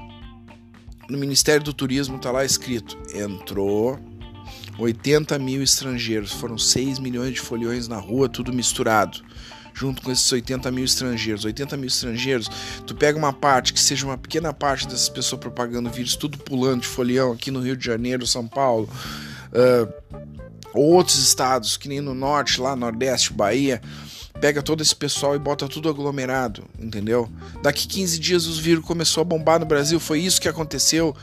no 1.10 1.18
Ministério 1.18 1.62
do 1.62 1.74
Turismo, 1.74 2.18
tá 2.18 2.30
lá 2.30 2.42
escrito: 2.42 2.96
entrou 3.14 4.00
80 4.78 5.38
mil 5.38 5.62
estrangeiros. 5.62 6.32
Foram 6.32 6.56
6 6.56 6.98
milhões 7.00 7.34
de 7.34 7.40
foliões 7.40 7.86
na 7.86 7.98
rua, 7.98 8.30
tudo 8.30 8.50
misturado. 8.50 9.22
Junto 9.74 10.00
com 10.00 10.10
esses 10.10 10.32
80 10.32 10.70
mil 10.70 10.86
estrangeiros. 10.86 11.44
80 11.44 11.76
mil 11.76 11.88
estrangeiros, 11.88 12.48
tu 12.86 12.94
pega 12.94 13.18
uma 13.18 13.34
parte 13.34 13.74
que 13.74 13.80
seja 13.80 14.06
uma 14.06 14.16
pequena 14.16 14.54
parte 14.54 14.88
dessas 14.88 15.10
pessoas 15.10 15.38
propagando 15.38 15.90
vírus, 15.90 16.16
tudo 16.16 16.38
pulando 16.38 16.80
de 16.80 16.88
folião 16.88 17.32
aqui 17.32 17.50
no 17.50 17.60
Rio 17.60 17.76
de 17.76 17.84
Janeiro, 17.84 18.26
São 18.26 18.48
Paulo. 18.48 18.88
Uh, 19.52 20.45
outros 20.80 21.18
estados, 21.18 21.76
que 21.76 21.88
nem 21.88 22.00
no 22.00 22.14
norte, 22.14 22.60
lá, 22.60 22.76
nordeste, 22.76 23.32
Bahia, 23.32 23.80
pega 24.40 24.62
todo 24.62 24.82
esse 24.82 24.94
pessoal 24.94 25.34
e 25.34 25.38
bota 25.38 25.68
tudo 25.68 25.88
aglomerado, 25.88 26.64
entendeu? 26.78 27.28
Daqui 27.62 27.86
15 27.86 28.18
dias 28.18 28.46
os 28.46 28.58
vírus 28.58 28.84
começou 28.84 29.22
a 29.22 29.24
bombar 29.24 29.58
no 29.58 29.66
Brasil, 29.66 29.98
foi 29.98 30.20
isso 30.20 30.40
que 30.40 30.48
aconteceu. 30.48 31.16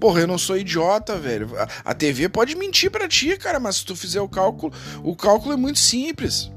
Porra, 0.00 0.20
eu 0.20 0.26
não 0.26 0.38
sou 0.38 0.56
idiota, 0.56 1.16
velho. 1.16 1.50
A 1.84 1.94
TV 1.94 2.28
pode 2.28 2.54
mentir 2.56 2.90
para 2.90 3.08
ti, 3.08 3.36
cara, 3.36 3.60
mas 3.60 3.76
se 3.76 3.84
tu 3.84 3.94
fizer 3.94 4.20
o 4.20 4.28
cálculo, 4.28 4.72
o 5.02 5.14
cálculo 5.14 5.54
é 5.54 5.56
muito 5.56 5.78
simples. 5.78 6.50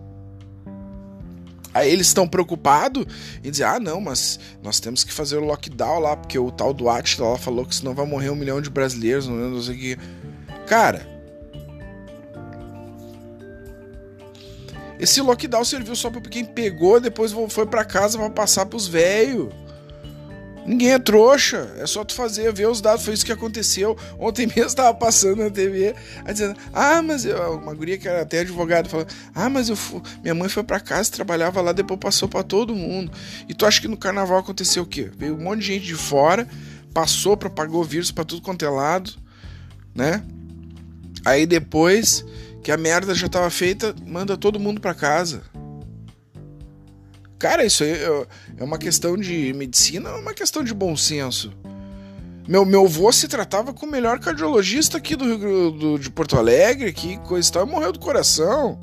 Aí 1.74 1.92
eles 1.92 2.08
estão 2.08 2.28
preocupados 2.28 3.06
em 3.44 3.52
dizer: 3.52 3.66
ah, 3.66 3.80
não, 3.80 4.02
mas 4.02 4.40
nós 4.64 4.80
temos 4.80 5.04
que 5.04 5.14
fazer 5.14 5.38
o 5.38 5.46
lockdown 5.46 6.00
lá, 6.00 6.18
porque 6.18 6.40
o 6.40 6.50
tal 6.50 6.74
do 6.74 6.90
Atila 6.90 7.30
lá 7.30 7.38
falou 7.38 7.66
que 7.66 7.76
senão 7.76 7.94
vai 7.94 8.06
morrer 8.06 8.32
um 8.32 8.36
milhão 8.36 8.60
de 8.60 8.70
brasileiros, 8.70 9.28
não 9.28 9.62
sei 9.62 9.76
o 9.76 9.78
que. 9.78 9.98
Cara, 10.66 11.17
Esse 15.00 15.22
lockdown 15.22 15.64
serviu 15.64 15.96
só 15.96 16.10
para 16.10 16.22
quem 16.22 16.44
pegou, 16.44 17.00
depois 17.00 17.34
foi 17.50 17.66
para 17.66 17.86
casa 17.86 18.18
para 18.18 18.30
passar 18.30 18.66
pros 18.66 18.88
velhos. 18.88 19.50
Ninguém 20.68 20.92
é 20.92 21.00
trouxa, 21.00 21.74
é 21.78 21.88
só 21.88 22.04
tu 22.04 22.14
fazer, 22.14 22.52
ver 22.52 22.68
os 22.68 22.82
dados, 22.82 23.06
foi 23.06 23.14
isso 23.14 23.26
que 23.26 23.32
aconteceu. 23.32 23.98
Ontem 24.20 24.48
mesmo 24.54 24.66
estava 24.66 24.94
passando 24.94 25.38
na 25.38 25.50
TV, 25.50 25.96
dizendo, 26.26 26.60
ah, 26.74 27.02
mas 27.02 27.24
eu, 27.24 27.54
uma 27.54 27.74
guria 27.74 27.98
que 27.98 28.06
era 28.06 28.24
até 28.24 28.40
advogado, 28.40 28.90
falando, 28.90 29.08
ah, 29.34 29.50
mas 29.50 29.70
eu 29.70 29.78
minha 30.22 30.36
mãe 30.36 30.50
foi 30.50 30.64
para 30.64 30.82
casa, 30.82 31.10
trabalhava 31.10 31.62
lá, 31.62 31.72
depois 31.72 31.98
passou 31.98 32.28
para 32.28 32.44
todo 32.44 32.76
mundo. 32.76 33.10
E 33.48 33.54
tu 33.54 33.66
acha 33.66 33.80
que 33.80 33.88
no 33.88 33.96
carnaval 33.96 34.40
aconteceu 34.40 34.84
o 34.84 34.86
quê? 34.86 35.10
Veio 35.18 35.36
um 35.36 35.42
monte 35.42 35.62
de 35.62 35.68
gente 35.68 35.86
de 35.86 35.96
fora, 35.96 36.46
passou, 36.94 37.38
propagou 37.38 37.82
vírus 37.86 38.12
para 38.12 38.26
tudo 38.26 38.42
quanto 38.42 38.66
é 38.66 38.70
lado, 38.70 39.14
né? 39.96 40.22
Aí 41.24 41.46
depois 41.46 42.26
que 42.68 42.72
a 42.74 42.76
merda 42.76 43.16
já 43.16 43.28
estava 43.28 43.50
feita, 43.50 43.96
manda 44.06 44.36
todo 44.36 44.60
mundo 44.60 44.82
para 44.82 44.94
casa. 44.94 45.42
Cara, 47.40 47.64
isso 47.64 47.82
aí 47.82 47.94
é 48.58 48.62
uma 48.62 48.78
questão 48.78 49.16
de 49.16 49.54
medicina, 49.54 50.10
é 50.10 50.16
uma 50.16 50.34
questão 50.34 50.62
de 50.62 50.74
bom 50.74 50.94
senso. 50.98 51.54
Meu, 52.46 52.66
meu 52.66 52.84
avô 52.84 53.10
se 53.14 53.26
tratava 53.30 53.74
com 53.74 53.86
o 53.86 53.90
melhor 53.90 54.20
cardiologista 54.20 54.98
aqui 54.98 55.16
do 55.16 55.24
Rio 55.24 55.72
do, 55.72 55.98
de 55.98 56.10
Porto 56.10 56.38
Alegre, 56.38 56.92
que 56.92 57.16
coisa 57.20 57.48
e 57.48 57.52
tal, 57.54 57.66
e 57.66 57.72
morreu 57.72 57.94
do 57.94 58.00
coração. 58.00 58.78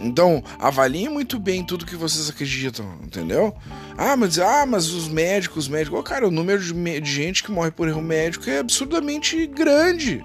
Então, 0.00 0.42
avaliem 0.58 1.10
muito 1.10 1.38
bem 1.38 1.62
tudo 1.62 1.84
que 1.84 1.94
vocês 1.94 2.30
acreditam, 2.30 3.00
entendeu? 3.02 3.54
Ah, 3.98 4.16
mas, 4.16 4.38
ah, 4.38 4.64
mas 4.64 4.90
os 4.90 5.08
médicos, 5.08 5.64
os 5.64 5.68
médicos. 5.68 6.00
Oh, 6.00 6.02
cara, 6.02 6.26
o 6.26 6.30
número 6.30 6.62
de, 6.62 7.00
de 7.02 7.12
gente 7.12 7.42
que 7.42 7.52
morre 7.52 7.70
por 7.70 7.86
erro 7.86 8.00
médico 8.00 8.48
é 8.48 8.60
absurdamente 8.60 9.46
grande. 9.46 10.24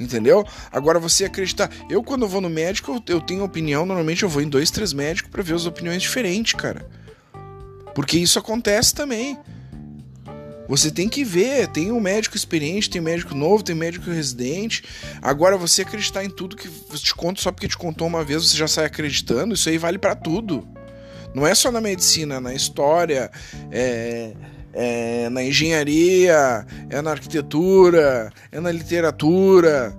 Entendeu? 0.00 0.46
Agora 0.72 0.98
você 0.98 1.26
acreditar. 1.26 1.70
Eu, 1.90 2.02
quando 2.02 2.26
vou 2.26 2.40
no 2.40 2.48
médico, 2.48 3.02
eu, 3.06 3.20
tenho 3.20 3.44
opinião. 3.44 3.84
Normalmente 3.84 4.22
eu 4.22 4.30
vou 4.30 4.40
em 4.40 4.48
dois, 4.48 4.70
três 4.70 4.94
médicos 4.94 5.30
para 5.30 5.42
ver 5.42 5.54
as 5.54 5.66
opiniões 5.66 6.00
diferentes, 6.00 6.54
cara. 6.54 6.88
Porque 7.94 8.18
isso 8.18 8.38
acontece 8.38 8.94
também. 8.94 9.38
Você 10.66 10.90
tem 10.90 11.08
que 11.08 11.22
ver, 11.22 11.66
tem 11.66 11.92
um 11.92 12.00
médico 12.00 12.36
experiente, 12.36 12.88
tem 12.88 13.00
um 13.00 13.04
médico 13.04 13.34
novo, 13.34 13.62
tem 13.62 13.74
um 13.74 13.78
médico 13.78 14.08
residente. 14.08 14.84
Agora 15.20 15.58
você 15.58 15.82
acreditar 15.82 16.24
em 16.24 16.30
tudo 16.30 16.56
que 16.56 16.68
te 16.68 17.14
conta 17.14 17.42
só 17.42 17.52
porque 17.52 17.68
te 17.68 17.76
contou 17.76 18.06
uma 18.06 18.24
vez, 18.24 18.48
você 18.48 18.56
já 18.56 18.68
sai 18.68 18.86
acreditando, 18.86 19.52
isso 19.52 19.68
aí 19.68 19.76
vale 19.76 19.98
para 19.98 20.14
tudo. 20.14 20.66
Não 21.34 21.46
é 21.46 21.54
só 21.54 21.70
na 21.70 21.80
medicina, 21.80 22.40
na 22.40 22.54
história, 22.54 23.30
é, 23.70 24.32
é 24.72 25.28
na 25.28 25.42
engenharia, 25.42 26.66
é 26.88 27.02
na 27.02 27.10
arquitetura, 27.10 28.32
é 28.52 28.60
na 28.60 28.70
literatura, 28.70 29.96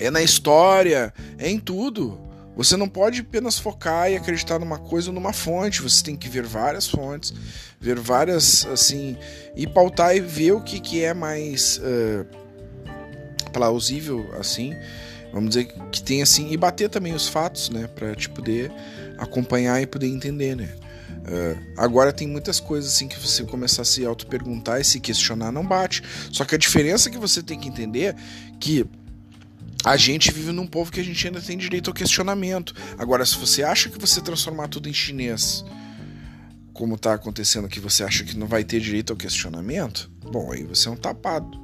é 0.00 0.10
na 0.10 0.22
história, 0.22 1.12
é 1.38 1.48
em 1.48 1.58
tudo. 1.58 2.20
Você 2.56 2.74
não 2.74 2.88
pode 2.88 3.20
apenas 3.20 3.58
focar 3.58 4.10
e 4.10 4.16
acreditar 4.16 4.58
numa 4.58 4.78
coisa 4.78 5.10
ou 5.10 5.14
numa 5.14 5.32
fonte, 5.32 5.82
você 5.82 6.02
tem 6.02 6.16
que 6.16 6.26
ver 6.26 6.44
várias 6.44 6.88
fontes, 6.88 7.34
ver 7.78 7.98
várias, 7.98 8.66
assim, 8.66 9.16
e 9.54 9.66
pautar 9.66 10.16
e 10.16 10.20
ver 10.20 10.52
o 10.52 10.62
que, 10.62 10.80
que 10.80 11.04
é 11.04 11.12
mais 11.12 11.78
uh, 11.78 12.26
plausível, 13.52 14.26
assim, 14.40 14.74
vamos 15.34 15.50
dizer 15.50 15.66
que 15.92 16.02
tem 16.02 16.22
assim, 16.22 16.50
e 16.50 16.56
bater 16.56 16.88
também 16.88 17.12
os 17.12 17.28
fatos, 17.28 17.68
né, 17.68 17.88
para 17.94 18.14
te 18.14 18.30
poder 18.30 18.72
acompanhar 19.18 19.82
e 19.82 19.86
poder 19.86 20.06
entender, 20.06 20.56
né. 20.56 20.70
Uh, 21.26 21.60
agora 21.76 22.12
tem 22.12 22.28
muitas 22.28 22.60
coisas 22.60 22.92
assim 22.92 23.08
que 23.08 23.18
você 23.18 23.42
começar 23.42 23.82
a 23.82 23.84
se 23.84 24.06
auto-perguntar 24.06 24.80
e 24.80 24.84
se 24.84 25.00
questionar 25.00 25.50
não 25.50 25.66
bate. 25.66 26.02
Só 26.30 26.44
que 26.44 26.54
a 26.54 26.58
diferença 26.58 27.10
que 27.10 27.18
você 27.18 27.42
tem 27.42 27.58
que 27.58 27.68
entender 27.68 28.14
que 28.60 28.86
a 29.84 29.96
gente 29.96 30.30
vive 30.30 30.52
num 30.52 30.66
povo 30.66 30.92
que 30.92 31.00
a 31.00 31.04
gente 31.04 31.26
ainda 31.26 31.40
tem 31.40 31.58
direito 31.58 31.90
ao 31.90 31.94
questionamento. 31.94 32.74
Agora, 32.96 33.26
se 33.26 33.36
você 33.36 33.64
acha 33.64 33.88
que 33.88 33.98
você 33.98 34.20
transformar 34.20 34.68
tudo 34.68 34.88
em 34.88 34.92
chinês, 34.92 35.64
como 36.72 36.94
está 36.94 37.14
acontecendo 37.14 37.66
aqui, 37.66 37.80
você 37.80 38.04
acha 38.04 38.22
que 38.22 38.36
não 38.36 38.46
vai 38.46 38.62
ter 38.62 38.80
direito 38.80 39.12
ao 39.12 39.16
questionamento, 39.16 40.10
bom, 40.30 40.52
aí 40.52 40.62
você 40.62 40.88
é 40.88 40.90
um 40.92 40.96
tapado. 40.96 41.58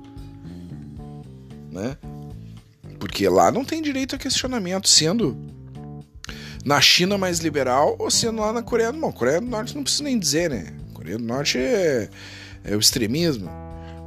Né? 1.70 1.96
Porque 2.98 3.28
lá 3.28 3.52
não 3.52 3.64
tem 3.64 3.80
direito 3.80 4.16
a 4.16 4.18
questionamento, 4.18 4.88
sendo 4.88 5.36
na 6.64 6.80
China 6.80 7.18
mais 7.18 7.38
liberal 7.38 7.96
ou 7.98 8.10
sendo 8.10 8.40
lá 8.40 8.52
na 8.52 8.62
Coreia 8.62 8.92
do 8.92 8.98
Norte. 8.98 9.18
Coreia 9.18 9.40
do 9.40 9.46
Norte 9.46 9.74
não 9.74 9.82
precisa 9.82 10.04
nem 10.04 10.18
dizer, 10.18 10.50
né? 10.50 10.72
Coreia 10.94 11.18
do 11.18 11.24
Norte 11.24 11.58
é, 11.58 12.08
é 12.64 12.76
o 12.76 12.80
extremismo. 12.80 13.50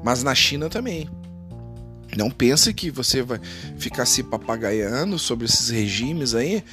Mas 0.04 0.24
na 0.24 0.34
China 0.34 0.70
também. 0.70 1.10
Não 2.16 2.30
pense 2.30 2.74
que 2.74 2.90
você 2.90 3.22
vai 3.22 3.40
ficar 3.78 4.06
se 4.06 4.24
papagaiando 4.24 5.20
sobre 5.20 5.46
esses 5.46 5.70
regimes 5.70 6.34
aí, 6.34 6.64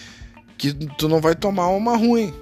que 0.57 0.73
tu 0.97 1.09
não 1.09 1.21
vai 1.21 1.35
tomar 1.35 1.69
uma 1.69 1.97
ruim. 1.97 2.33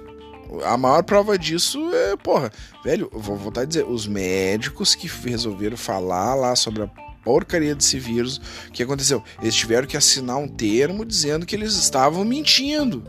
A 0.65 0.77
maior 0.77 1.01
prova 1.01 1.37
disso 1.39 1.79
é, 1.93 2.17
porra, 2.17 2.51
velho, 2.83 3.09
vou 3.11 3.37
voltar 3.37 3.61
a 3.61 3.65
dizer, 3.65 3.85
os 3.85 4.05
médicos 4.05 4.93
que 4.93 5.09
resolveram 5.25 5.77
falar 5.77 6.35
lá 6.35 6.55
sobre 6.55 6.83
a 6.83 6.87
porcaria 7.23 7.73
desse 7.73 7.97
vírus, 7.97 8.39
o 8.67 8.71
que 8.71 8.83
aconteceu? 8.83 9.23
Eles 9.41 9.55
tiveram 9.55 9.87
que 9.87 9.95
assinar 9.95 10.37
um 10.37 10.47
termo 10.47 11.05
dizendo 11.05 11.45
que 11.45 11.55
eles 11.55 11.75
estavam 11.75 12.25
mentindo. 12.25 13.03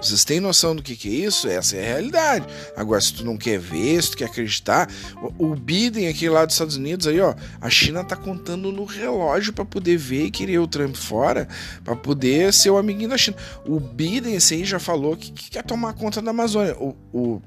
Vocês 0.00 0.24
têm 0.24 0.38
noção 0.38 0.76
do 0.76 0.82
que, 0.82 0.94
que 0.94 1.08
é 1.08 1.26
isso? 1.26 1.48
Essa 1.48 1.76
é 1.76 1.80
a 1.80 1.86
realidade. 1.86 2.46
Agora, 2.76 3.00
se 3.00 3.12
tu 3.12 3.24
não 3.24 3.36
quer 3.36 3.58
ver, 3.58 4.00
se 4.00 4.12
tu 4.12 4.16
quer 4.16 4.26
acreditar, 4.26 4.88
o, 5.36 5.56
Biden 5.56 6.08
aqui 6.08 6.28
lá 6.28 6.44
dos 6.44 6.54
Estados 6.54 6.76
Unidos 6.76 7.08
aí, 7.08 7.20
ó, 7.20 7.34
a 7.60 7.68
China 7.68 8.04
tá 8.04 8.14
contando 8.14 8.70
no 8.70 8.84
relógio 8.84 9.52
para 9.52 9.64
poder 9.64 9.96
ver 9.96 10.26
e 10.26 10.30
querer 10.30 10.60
o 10.60 10.68
Trump 10.68 10.94
fora, 10.94 11.48
para 11.82 11.96
poder 11.96 12.52
ser 12.52 12.70
o 12.70 12.78
amiguinho 12.78 13.10
da 13.10 13.18
China. 13.18 13.36
O 13.66 13.80
Biden 13.80 14.36
esse 14.36 14.54
aí 14.54 14.64
já 14.64 14.78
falou 14.78 15.16
que, 15.16 15.32
que 15.32 15.50
quer 15.50 15.64
tomar 15.64 15.92
conta 15.94 16.22
da 16.22 16.30
Amazônia. 16.30 16.76
O, 16.78 16.96
o, 17.12 17.42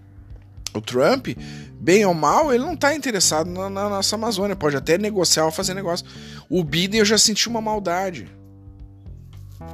o 0.74 0.82
Trump, 0.82 1.30
bem 1.80 2.06
ou 2.06 2.14
mal, 2.14 2.54
ele 2.54 2.66
não 2.66 2.76
tá 2.76 2.94
interessado 2.94 3.50
na, 3.50 3.70
na 3.70 3.90
nossa 3.90 4.16
Amazônia. 4.16 4.58
Pode 4.58 4.76
até 4.76 4.98
negociar 4.98 5.46
ou 5.46 5.52
fazer 5.52 5.74
negócio. 5.74 6.06
O 6.50 6.66
Biden 6.66 7.00
eu 7.00 7.06
já 7.06 7.18
senti 7.18 7.48
uma 7.48 7.62
maldade. 7.62 8.28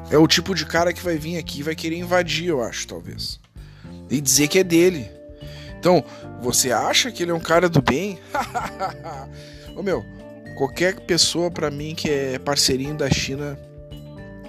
É 0.10 0.18
o 0.18 0.28
tipo 0.28 0.56
de 0.56 0.66
cara 0.66 0.94
que 0.94 1.04
vai 1.04 1.18
vir 1.18 1.38
aqui 1.38 1.60
e 1.60 1.64
vai 1.64 1.76
querer 1.76 1.98
invadir, 1.98 2.48
eu 2.48 2.64
acho, 2.64 2.88
talvez. 2.88 3.40
E 4.10 4.22
dizer 4.22 4.48
que 4.48 4.60
é 4.60 4.64
dele. 4.64 5.10
Então, 5.80 6.04
você 6.42 6.72
acha 6.72 7.12
que 7.12 7.24
ele 7.24 7.32
é 7.32 7.34
um 7.34 7.40
cara 7.40 7.68
do 7.68 7.82
bem? 7.82 8.18
Ô 9.76 9.84
meu, 9.84 10.04
qualquer 10.58 11.00
pessoa 11.02 11.52
para 11.52 11.70
mim 11.70 11.94
que 11.94 12.10
é 12.10 12.40
parceirinho 12.40 12.96
da 12.96 13.10
China 13.10 13.60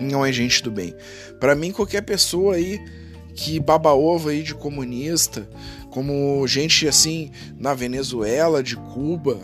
não 0.01 0.25
é 0.25 0.33
gente 0.33 0.63
do 0.63 0.71
bem. 0.71 0.95
Para 1.41 1.55
mim, 1.55 1.73
qualquer 1.73 2.03
pessoa 2.03 2.55
aí 2.55 2.81
que 3.35 3.61
baba 3.61 3.93
ovo 3.93 4.31
aí 4.31 4.43
de 4.43 4.55
comunista, 4.55 5.49
como 5.91 6.47
gente 6.47 6.89
assim 6.89 7.31
na 7.57 7.73
Venezuela, 7.75 8.63
de 8.63 8.77
Cuba 8.77 9.39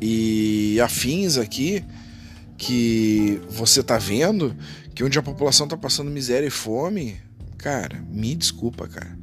e 0.00 0.78
afins 0.80 1.38
aqui, 1.38 1.82
que 2.56 3.40
você 3.48 3.82
tá 3.82 3.98
vendo, 3.98 4.56
que 4.94 5.04
onde 5.04 5.18
a 5.18 5.22
população 5.22 5.68
tá 5.68 5.76
passando 5.76 6.10
miséria 6.10 6.46
e 6.46 6.50
fome, 6.50 7.20
cara, 7.58 8.02
me 8.08 8.34
desculpa, 8.34 8.88
cara. 8.88 9.18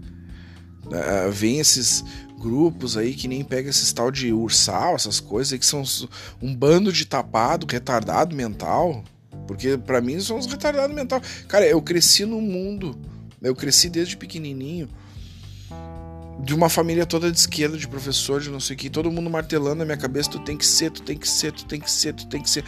Uh, 0.86 1.32
vem 1.32 1.60
esses 1.60 2.04
grupos 2.38 2.98
aí 2.98 3.14
que 3.14 3.28
nem 3.28 3.44
pega 3.44 3.70
esses 3.70 3.92
tal 3.94 4.12
de 4.12 4.34
ursal, 4.34 4.96
essas 4.96 5.20
coisas 5.20 5.58
que 5.58 5.66
são 5.66 5.84
um 6.42 6.54
bando 6.54 6.92
de 6.92 7.06
tapado, 7.06 7.66
retardado 7.70 8.36
mental. 8.36 9.04
Porque 9.48 9.78
para 9.78 10.02
mim 10.02 10.20
são 10.20 10.38
uns 10.38 10.46
retardados 10.46 10.96
mental. 10.96 11.22
Cara, 11.48 11.66
eu 11.66 11.82
cresci 11.82 12.26
no 12.26 12.40
mundo, 12.40 12.98
eu 13.42 13.56
cresci 13.56 13.90
desde 13.90 14.16
pequenininho 14.16 14.88
de 16.44 16.54
uma 16.54 16.70
família 16.70 17.06
toda 17.06 17.32
de 17.32 17.38
esquerda, 17.38 17.78
de 17.78 17.88
professor, 17.88 18.42
de 18.42 18.50
não 18.50 18.60
sei 18.60 18.76
o 18.76 18.80
que, 18.80 18.90
todo 18.90 19.12
mundo 19.12 19.30
martelando 19.30 19.76
na 19.76 19.86
minha 19.86 19.98
cabeça, 19.98 20.30
tu 20.30 20.40
tem 20.40 20.58
que 20.58 20.66
ser, 20.66 20.92
tu 20.92 21.02
tem 21.02 21.18
que 21.18 21.30
ser, 21.30 21.54
tu 21.54 21.66
tem 21.66 21.80
que 21.80 21.90
ser, 21.90 22.14
tu 22.14 22.28
tem 22.28 22.42
que 22.42 22.50
ser. 22.50 22.64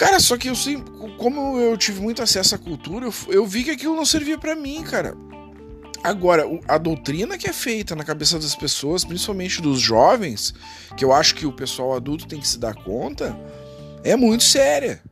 Cara, 0.00 0.18
só 0.18 0.38
que 0.38 0.48
eu 0.48 0.54
sei, 0.54 0.82
como 1.18 1.60
eu 1.60 1.76
tive 1.76 2.00
muito 2.00 2.22
acesso 2.22 2.54
à 2.54 2.58
cultura, 2.58 3.04
eu, 3.04 3.12
eu 3.28 3.46
vi 3.46 3.64
que 3.64 3.70
aquilo 3.70 3.94
não 3.94 4.06
servia 4.06 4.38
para 4.38 4.56
mim, 4.56 4.82
cara. 4.82 5.14
Agora, 6.02 6.42
a 6.66 6.78
doutrina 6.78 7.36
que 7.36 7.46
é 7.46 7.52
feita 7.52 7.94
na 7.94 8.02
cabeça 8.02 8.38
das 8.38 8.56
pessoas, 8.56 9.04
principalmente 9.04 9.60
dos 9.60 9.78
jovens, 9.78 10.54
que 10.96 11.04
eu 11.04 11.12
acho 11.12 11.34
que 11.34 11.44
o 11.44 11.52
pessoal 11.52 11.94
adulto 11.94 12.26
tem 12.26 12.40
que 12.40 12.48
se 12.48 12.58
dar 12.58 12.74
conta, 12.76 13.38
é 14.02 14.16
muito 14.16 14.42
séria. 14.42 15.02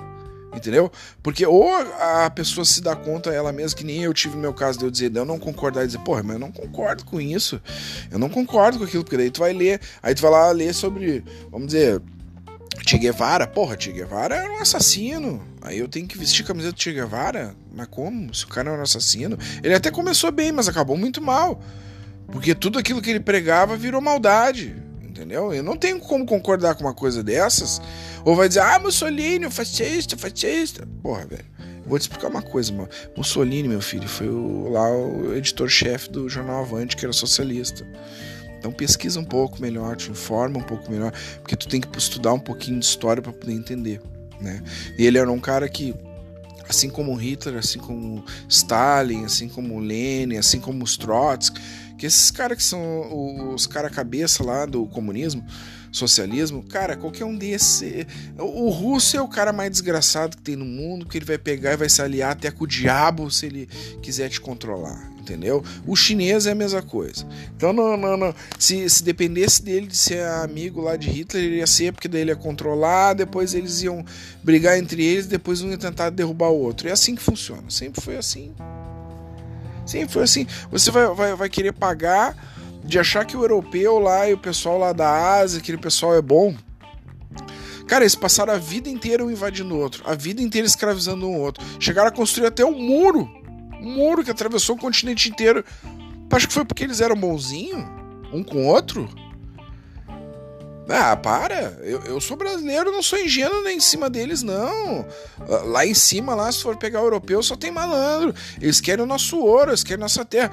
Entendeu? 0.56 0.90
Porque 1.22 1.44
ou 1.44 1.70
a 1.70 2.30
pessoa 2.30 2.64
se 2.64 2.80
dá 2.80 2.96
conta 2.96 3.28
ela 3.28 3.52
mesma, 3.52 3.76
que 3.76 3.84
nem 3.84 4.04
eu 4.04 4.14
tive 4.14 4.38
meu 4.38 4.54
caso 4.54 4.78
de 4.78 4.86
eu 4.86 4.90
dizer, 4.90 5.14
eu 5.14 5.26
não 5.26 5.38
concordar 5.38 5.84
e 5.84 5.86
dizer, 5.86 5.98
porra, 5.98 6.22
mas 6.22 6.32
eu 6.32 6.40
não 6.40 6.50
concordo 6.50 7.04
com 7.04 7.20
isso. 7.20 7.60
Eu 8.10 8.18
não 8.18 8.30
concordo 8.30 8.78
com 8.78 8.84
aquilo, 8.84 9.04
porque 9.04 9.18
daí 9.18 9.30
tu 9.30 9.40
vai 9.40 9.52
ler, 9.52 9.82
aí 10.02 10.14
tu 10.14 10.22
vai 10.22 10.30
lá 10.30 10.50
ler 10.50 10.72
sobre, 10.72 11.22
vamos 11.50 11.66
dizer, 11.66 12.00
Che 12.88 12.96
Guevara, 12.96 13.46
porra, 13.46 13.76
Che 13.78 13.92
Guevara 13.92 14.34
era 14.34 14.50
um 14.50 14.62
assassino. 14.62 15.46
Aí 15.60 15.78
eu 15.78 15.86
tenho 15.86 16.08
que 16.08 16.16
vestir 16.16 16.42
camiseta 16.42 16.72
do 16.72 16.82
Che 16.82 16.90
Guevara? 16.90 17.54
Mas 17.70 17.86
como? 17.86 18.34
Se 18.34 18.46
o 18.46 18.48
cara 18.48 18.70
era 18.70 18.78
um 18.78 18.82
assassino. 18.82 19.36
Ele 19.62 19.74
até 19.74 19.90
começou 19.90 20.32
bem, 20.32 20.52
mas 20.52 20.70
acabou 20.70 20.96
muito 20.96 21.20
mal. 21.20 21.60
Porque 22.32 22.54
tudo 22.54 22.78
aquilo 22.78 23.02
que 23.02 23.10
ele 23.10 23.20
pregava 23.20 23.76
virou 23.76 24.00
maldade. 24.00 24.74
entendeu? 25.02 25.52
Eu 25.52 25.62
não 25.62 25.76
tenho 25.76 26.00
como 26.00 26.24
concordar 26.24 26.76
com 26.76 26.80
uma 26.84 26.94
coisa 26.94 27.22
dessas. 27.22 27.78
Ou 28.24 28.34
vai 28.34 28.48
dizer, 28.48 28.60
ah, 28.60 28.78
Mussolini, 28.78 29.50
fascista, 29.50 30.16
fascista. 30.16 30.88
Porra, 31.02 31.26
velho. 31.26 31.44
Vou 31.84 31.98
te 31.98 32.02
explicar 32.02 32.28
uma 32.28 32.40
coisa, 32.40 32.72
mano. 32.72 32.88
Mussolini, 33.14 33.68
meu 33.68 33.82
filho, 33.82 34.08
foi 34.08 34.30
o, 34.30 34.70
lá 34.70 34.90
o 34.90 35.34
editor-chefe 35.34 36.10
do 36.10 36.26
jornal 36.26 36.62
Avante, 36.62 36.96
que 36.96 37.04
era 37.04 37.12
socialista. 37.12 37.86
Então 38.58 38.72
pesquisa 38.72 39.20
um 39.20 39.24
pouco 39.24 39.60
melhor, 39.60 39.96
te 39.96 40.10
informa 40.10 40.58
um 40.58 40.62
pouco 40.62 40.90
melhor, 40.90 41.12
porque 41.40 41.56
tu 41.56 41.68
tem 41.68 41.80
que 41.80 41.98
estudar 41.98 42.32
um 42.32 42.40
pouquinho 42.40 42.78
de 42.78 42.84
história 42.84 43.22
para 43.22 43.32
poder 43.32 43.52
entender, 43.52 44.00
né? 44.40 44.62
E 44.98 45.06
ele 45.06 45.18
era 45.18 45.30
um 45.30 45.40
cara 45.40 45.68
que 45.68 45.94
assim 46.68 46.90
como 46.90 47.14
Hitler, 47.14 47.58
assim 47.58 47.78
como 47.78 48.24
Stalin, 48.48 49.24
assim 49.24 49.48
como 49.48 49.78
Lenin, 49.80 50.36
assim 50.36 50.60
como 50.60 50.84
os 50.84 50.96
Trotsky, 50.96 51.58
que 51.96 52.06
esses 52.06 52.30
caras 52.30 52.58
que 52.58 52.62
são 52.62 53.54
os 53.54 53.66
cara 53.66 53.88
cabeça 53.88 54.44
lá 54.44 54.66
do 54.66 54.86
comunismo, 54.86 55.44
socialismo, 55.90 56.62
cara, 56.62 56.96
qualquer 56.96 57.24
um 57.24 57.36
desses. 57.36 58.06
O 58.38 58.68
russo 58.68 59.16
é 59.16 59.20
o 59.20 59.28
cara 59.28 59.52
mais 59.52 59.70
desgraçado 59.70 60.36
que 60.36 60.42
tem 60.42 60.56
no 60.56 60.64
mundo, 60.64 61.06
que 61.06 61.18
ele 61.18 61.24
vai 61.24 61.38
pegar 61.38 61.72
e 61.72 61.76
vai 61.76 61.88
se 61.88 62.02
aliar 62.02 62.32
até 62.32 62.50
com 62.50 62.64
o 62.64 62.66
diabo 62.66 63.30
se 63.30 63.46
ele 63.46 63.66
quiser 64.02 64.28
te 64.28 64.40
controlar, 64.40 65.10
entendeu? 65.28 65.62
O 65.86 65.94
chinês 65.94 66.46
é 66.46 66.52
a 66.52 66.54
mesma 66.54 66.82
coisa. 66.82 67.26
Então, 67.56 67.72
não, 67.72 67.96
não, 67.96 68.16
não. 68.16 68.34
Se, 68.58 68.88
se 68.88 69.02
dependesse 69.04 69.62
dele 69.62 69.86
de 69.86 69.96
ser 69.96 70.24
amigo 70.24 70.80
lá 70.80 70.96
de 70.96 71.08
Hitler, 71.10 71.44
ele 71.44 71.56
ia 71.56 71.66
ser, 71.66 71.92
porque 71.92 72.08
daí 72.08 72.22
ele 72.22 72.30
ia 72.30 72.36
controlar, 72.36 73.14
depois 73.14 73.54
eles 73.54 73.82
iam 73.82 74.04
brigar 74.42 74.78
entre 74.78 75.04
eles, 75.04 75.26
depois 75.26 75.60
um 75.60 75.70
ia 75.70 75.78
tentar 75.78 76.10
derrubar 76.10 76.48
o 76.48 76.58
outro. 76.58 76.88
É 76.88 76.92
assim 76.92 77.14
que 77.14 77.22
funciona. 77.22 77.64
Sempre 77.68 78.00
foi 78.00 78.16
assim. 78.16 78.54
Sempre 79.84 80.12
foi 80.12 80.22
assim. 80.22 80.46
Você 80.70 80.90
vai, 80.90 81.06
vai, 81.14 81.34
vai 81.34 81.48
querer 81.48 81.72
pagar 81.72 82.36
de 82.84 82.98
achar 82.98 83.24
que 83.24 83.36
o 83.36 83.42
europeu 83.42 83.98
lá 83.98 84.28
e 84.28 84.32
o 84.32 84.38
pessoal 84.38 84.78
lá 84.78 84.92
da 84.92 85.38
Ásia, 85.38 85.58
aquele 85.58 85.78
pessoal 85.78 86.14
é 86.14 86.22
bom. 86.22 86.54
Cara, 87.86 88.04
eles 88.04 88.14
passaram 88.14 88.52
a 88.52 88.58
vida 88.58 88.90
inteira 88.90 89.24
um 89.24 89.30
invadindo 89.30 89.74
o 89.74 89.78
outro, 89.78 90.02
a 90.06 90.14
vida 90.14 90.42
inteira 90.42 90.66
escravizando 90.66 91.26
um 91.26 91.40
outro. 91.40 91.64
Chegaram 91.80 92.08
a 92.08 92.12
construir 92.12 92.46
até 92.46 92.62
um 92.64 92.78
muro. 92.78 93.37
Um 93.80 93.94
muro 93.96 94.24
que 94.24 94.30
atravessou 94.30 94.76
o 94.76 94.78
continente 94.78 95.28
inteiro. 95.28 95.64
Acho 96.30 96.48
que 96.48 96.54
foi 96.54 96.64
porque 96.64 96.84
eles 96.84 97.00
eram 97.00 97.16
bonzinhos, 97.16 97.84
um 98.32 98.42
com 98.42 98.58
o 98.58 98.66
outro. 98.66 99.08
Ah, 100.88 101.14
para! 101.14 101.78
Eu, 101.82 102.02
eu 102.04 102.20
sou 102.20 102.34
brasileiro, 102.34 102.90
não 102.90 103.02
sou 103.02 103.18
ingênuo 103.18 103.62
nem 103.62 103.76
em 103.76 103.80
cima 103.80 104.08
deles, 104.08 104.42
não. 104.42 105.06
Lá 105.66 105.84
em 105.84 105.92
cima, 105.92 106.34
lá, 106.34 106.50
se 106.50 106.62
for 106.62 106.76
pegar 106.76 107.02
o 107.02 107.04
europeu, 107.04 107.42
só 107.42 107.54
tem 107.54 107.70
malandro. 107.70 108.34
Eles 108.60 108.80
querem 108.80 109.04
o 109.04 109.06
nosso 109.06 109.38
ouro, 109.38 109.70
eles 109.70 109.84
querem 109.84 110.00
nossa 110.00 110.24
terra. 110.24 110.50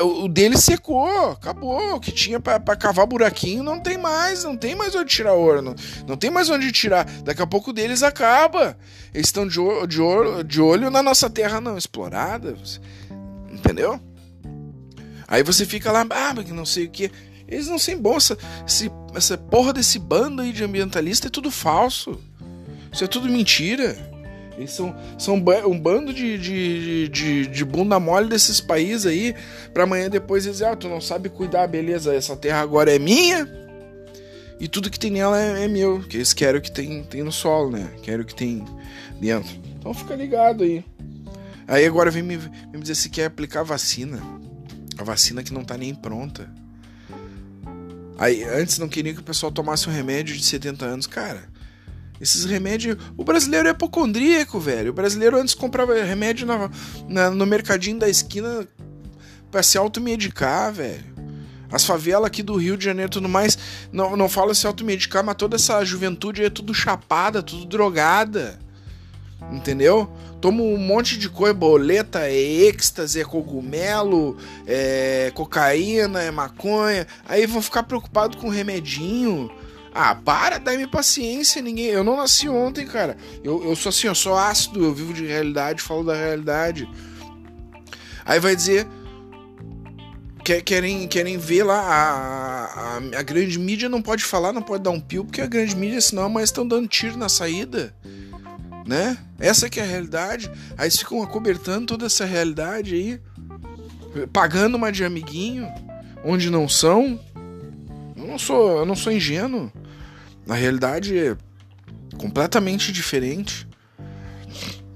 O, 0.00 0.24
o 0.24 0.28
deles 0.28 0.64
secou, 0.64 1.30
acabou. 1.30 1.96
O 1.96 2.00
que 2.00 2.10
tinha 2.10 2.40
para 2.40 2.76
cavar 2.76 3.06
buraquinho 3.06 3.62
não 3.62 3.78
tem 3.78 3.98
mais, 3.98 4.44
não 4.44 4.56
tem 4.56 4.74
mais 4.74 4.94
onde 4.94 5.10
tirar 5.10 5.34
ouro, 5.34 5.60
não, 5.60 5.74
não 6.06 6.16
tem 6.16 6.30
mais 6.30 6.48
onde 6.48 6.72
tirar. 6.72 7.04
Daqui 7.22 7.42
a 7.42 7.46
pouco 7.46 7.70
deles 7.70 8.02
acaba. 8.02 8.78
Eles 9.12 9.26
estão 9.26 9.46
de, 9.46 9.58
de, 9.86 10.44
de 10.44 10.60
olho 10.60 10.90
na 10.90 11.02
nossa 11.02 11.28
terra 11.28 11.60
não 11.60 11.76
explorada. 11.76 12.56
Entendeu? 13.50 14.00
Aí 15.28 15.42
você 15.42 15.66
fica 15.66 15.92
lá, 15.92 16.06
ah, 16.08 16.34
não 16.34 16.64
sei 16.64 16.86
o 16.86 16.90
que. 16.90 17.10
Eles 17.48 17.68
não 17.68 17.78
bons. 17.96 18.30
Essa, 18.30 18.38
esse, 18.66 18.90
essa 19.14 19.38
porra 19.38 19.72
desse 19.72 19.98
bando 19.98 20.42
aí 20.42 20.52
de 20.52 20.64
ambientalista 20.64 21.28
é 21.28 21.30
tudo 21.30 21.50
falso. 21.50 22.20
Isso 22.92 23.04
é 23.04 23.06
tudo 23.06 23.28
mentira. 23.28 23.96
Eles 24.56 24.70
são, 24.70 24.96
são 25.18 25.34
um 25.34 25.78
bando 25.78 26.14
de, 26.14 26.38
de, 26.38 27.08
de, 27.08 27.46
de 27.46 27.64
bunda 27.64 28.00
mole 28.00 28.28
desses 28.28 28.60
países 28.60 29.06
aí. 29.06 29.34
Pra 29.72 29.84
amanhã 29.84 30.08
depois 30.08 30.46
eles 30.46 30.62
Ah, 30.62 30.74
tu 30.74 30.88
não 30.88 31.00
sabe 31.00 31.28
cuidar, 31.28 31.66
beleza. 31.66 32.14
Essa 32.14 32.36
terra 32.36 32.60
agora 32.60 32.94
é 32.94 32.98
minha. 32.98 33.46
E 34.58 34.66
tudo 34.66 34.90
que 34.90 34.98
tem 34.98 35.10
nela 35.10 35.40
é, 35.40 35.64
é 35.64 35.68
meu. 35.68 36.00
Que 36.00 36.16
eles 36.16 36.32
querem 36.32 36.58
o 36.58 36.62
que 36.62 36.72
tem, 36.72 37.04
tem 37.04 37.22
no 37.22 37.32
solo, 37.32 37.70
né? 37.70 37.90
Querem 38.02 38.22
o 38.22 38.24
que 38.24 38.34
tem 38.34 38.64
dentro. 39.20 39.54
Então 39.78 39.92
fica 39.92 40.14
ligado 40.14 40.64
aí. 40.64 40.82
Aí 41.68 41.84
agora 41.84 42.10
vem 42.10 42.22
me, 42.22 42.36
vem 42.36 42.50
me 42.72 42.80
dizer 42.80 42.94
se 42.94 43.10
quer 43.10 43.26
aplicar 43.26 43.62
vacina. 43.62 44.22
A 44.96 45.04
vacina 45.04 45.42
que 45.42 45.52
não 45.52 45.64
tá 45.64 45.76
nem 45.76 45.94
pronta. 45.94 46.48
Aí, 48.18 48.42
antes 48.44 48.78
não 48.78 48.88
queria 48.88 49.12
que 49.12 49.20
o 49.20 49.24
pessoal 49.24 49.52
tomasse 49.52 49.88
um 49.88 49.92
remédio 49.92 50.36
de 50.36 50.44
70 50.44 50.84
anos. 50.84 51.06
Cara, 51.06 51.48
esses 52.20 52.44
remédios. 52.44 52.96
O 53.16 53.24
brasileiro 53.24 53.68
é 53.68 53.72
apocondríaco, 53.72 54.58
velho. 54.58 54.90
O 54.90 54.94
brasileiro 54.94 55.38
antes 55.38 55.54
comprava 55.54 55.94
remédio 56.02 56.46
na, 56.46 56.70
na, 57.08 57.30
no 57.30 57.46
mercadinho 57.46 57.98
da 57.98 58.08
esquina 58.08 58.66
pra 59.50 59.62
se 59.62 59.76
automedicar, 59.76 60.72
velho. 60.72 61.16
As 61.70 61.84
favelas 61.84 62.26
aqui 62.26 62.42
do 62.42 62.56
Rio 62.56 62.76
de 62.76 62.84
Janeiro 62.84 63.10
tudo 63.10 63.28
mais. 63.28 63.58
Não, 63.92 64.16
não 64.16 64.28
fala 64.28 64.54
se 64.54 64.66
automedicar, 64.66 65.24
mas 65.24 65.36
toda 65.36 65.56
essa 65.56 65.84
juventude 65.84 66.44
é 66.44 66.50
tudo 66.50 66.72
chapada, 66.72 67.42
tudo 67.42 67.66
drogada. 67.66 68.58
Entendeu? 69.52 70.10
Toma 70.46 70.62
um 70.62 70.76
monte 70.76 71.18
de 71.18 71.28
coisa, 71.28 71.52
boleta, 71.52 72.20
é 72.20 72.32
êxtase, 72.32 73.20
é 73.20 73.24
cogumelo, 73.24 74.36
é 74.64 75.32
cocaína, 75.34 76.22
é 76.22 76.30
maconha. 76.30 77.04
Aí 77.28 77.46
vão 77.46 77.60
ficar 77.60 77.82
preocupados 77.82 78.40
com 78.40 78.48
remedinho. 78.48 79.50
Ah, 79.92 80.14
para, 80.14 80.58
dá-me 80.58 80.86
paciência, 80.86 81.60
ninguém. 81.60 81.86
Eu 81.86 82.04
não 82.04 82.16
nasci 82.16 82.48
ontem, 82.48 82.86
cara. 82.86 83.16
Eu, 83.42 83.64
eu 83.64 83.74
sou 83.74 83.90
assim, 83.90 84.06
eu 84.06 84.14
sou 84.14 84.38
ácido, 84.38 84.84
eu 84.84 84.94
vivo 84.94 85.12
de 85.12 85.26
realidade, 85.26 85.82
falo 85.82 86.04
da 86.04 86.14
realidade. 86.14 86.88
Aí 88.24 88.38
vai 88.38 88.54
dizer. 88.54 88.86
Querem, 90.64 91.08
querem 91.08 91.36
ver 91.38 91.64
lá 91.64 91.80
a, 91.80 92.64
a, 92.66 93.18
a 93.18 93.22
grande 93.24 93.58
mídia 93.58 93.88
não 93.88 94.00
pode 94.00 94.22
falar, 94.22 94.52
não 94.52 94.62
pode 94.62 94.84
dar 94.84 94.90
um 94.90 95.00
pio, 95.00 95.24
porque 95.24 95.40
a 95.40 95.46
grande 95.46 95.74
mídia, 95.74 96.00
senão, 96.00 96.30
mas 96.30 96.44
estão 96.44 96.64
dando 96.64 96.86
tiro 96.86 97.16
na 97.16 97.28
saída 97.28 97.92
né? 98.86 99.18
Essa 99.38 99.68
que 99.68 99.80
é 99.80 99.82
a 99.82 99.86
realidade. 99.86 100.50
Aí 100.78 100.84
eles 100.84 100.96
ficam 100.96 101.22
acobertando 101.22 101.86
toda 101.86 102.06
essa 102.06 102.24
realidade 102.24 102.94
aí, 102.94 103.20
pagando 104.32 104.76
uma 104.76 104.92
de 104.92 105.04
amiguinho, 105.04 105.68
onde 106.24 106.48
não 106.48 106.68
são. 106.68 107.20
Eu 108.16 108.26
não 108.26 108.38
sou, 108.38 108.78
eu 108.78 108.86
não 108.86 108.94
sou 108.94 109.12
ingênuo. 109.12 109.70
Na 110.46 110.54
realidade 110.54 111.18
é 111.18 111.36
completamente 112.16 112.92
diferente. 112.92 113.66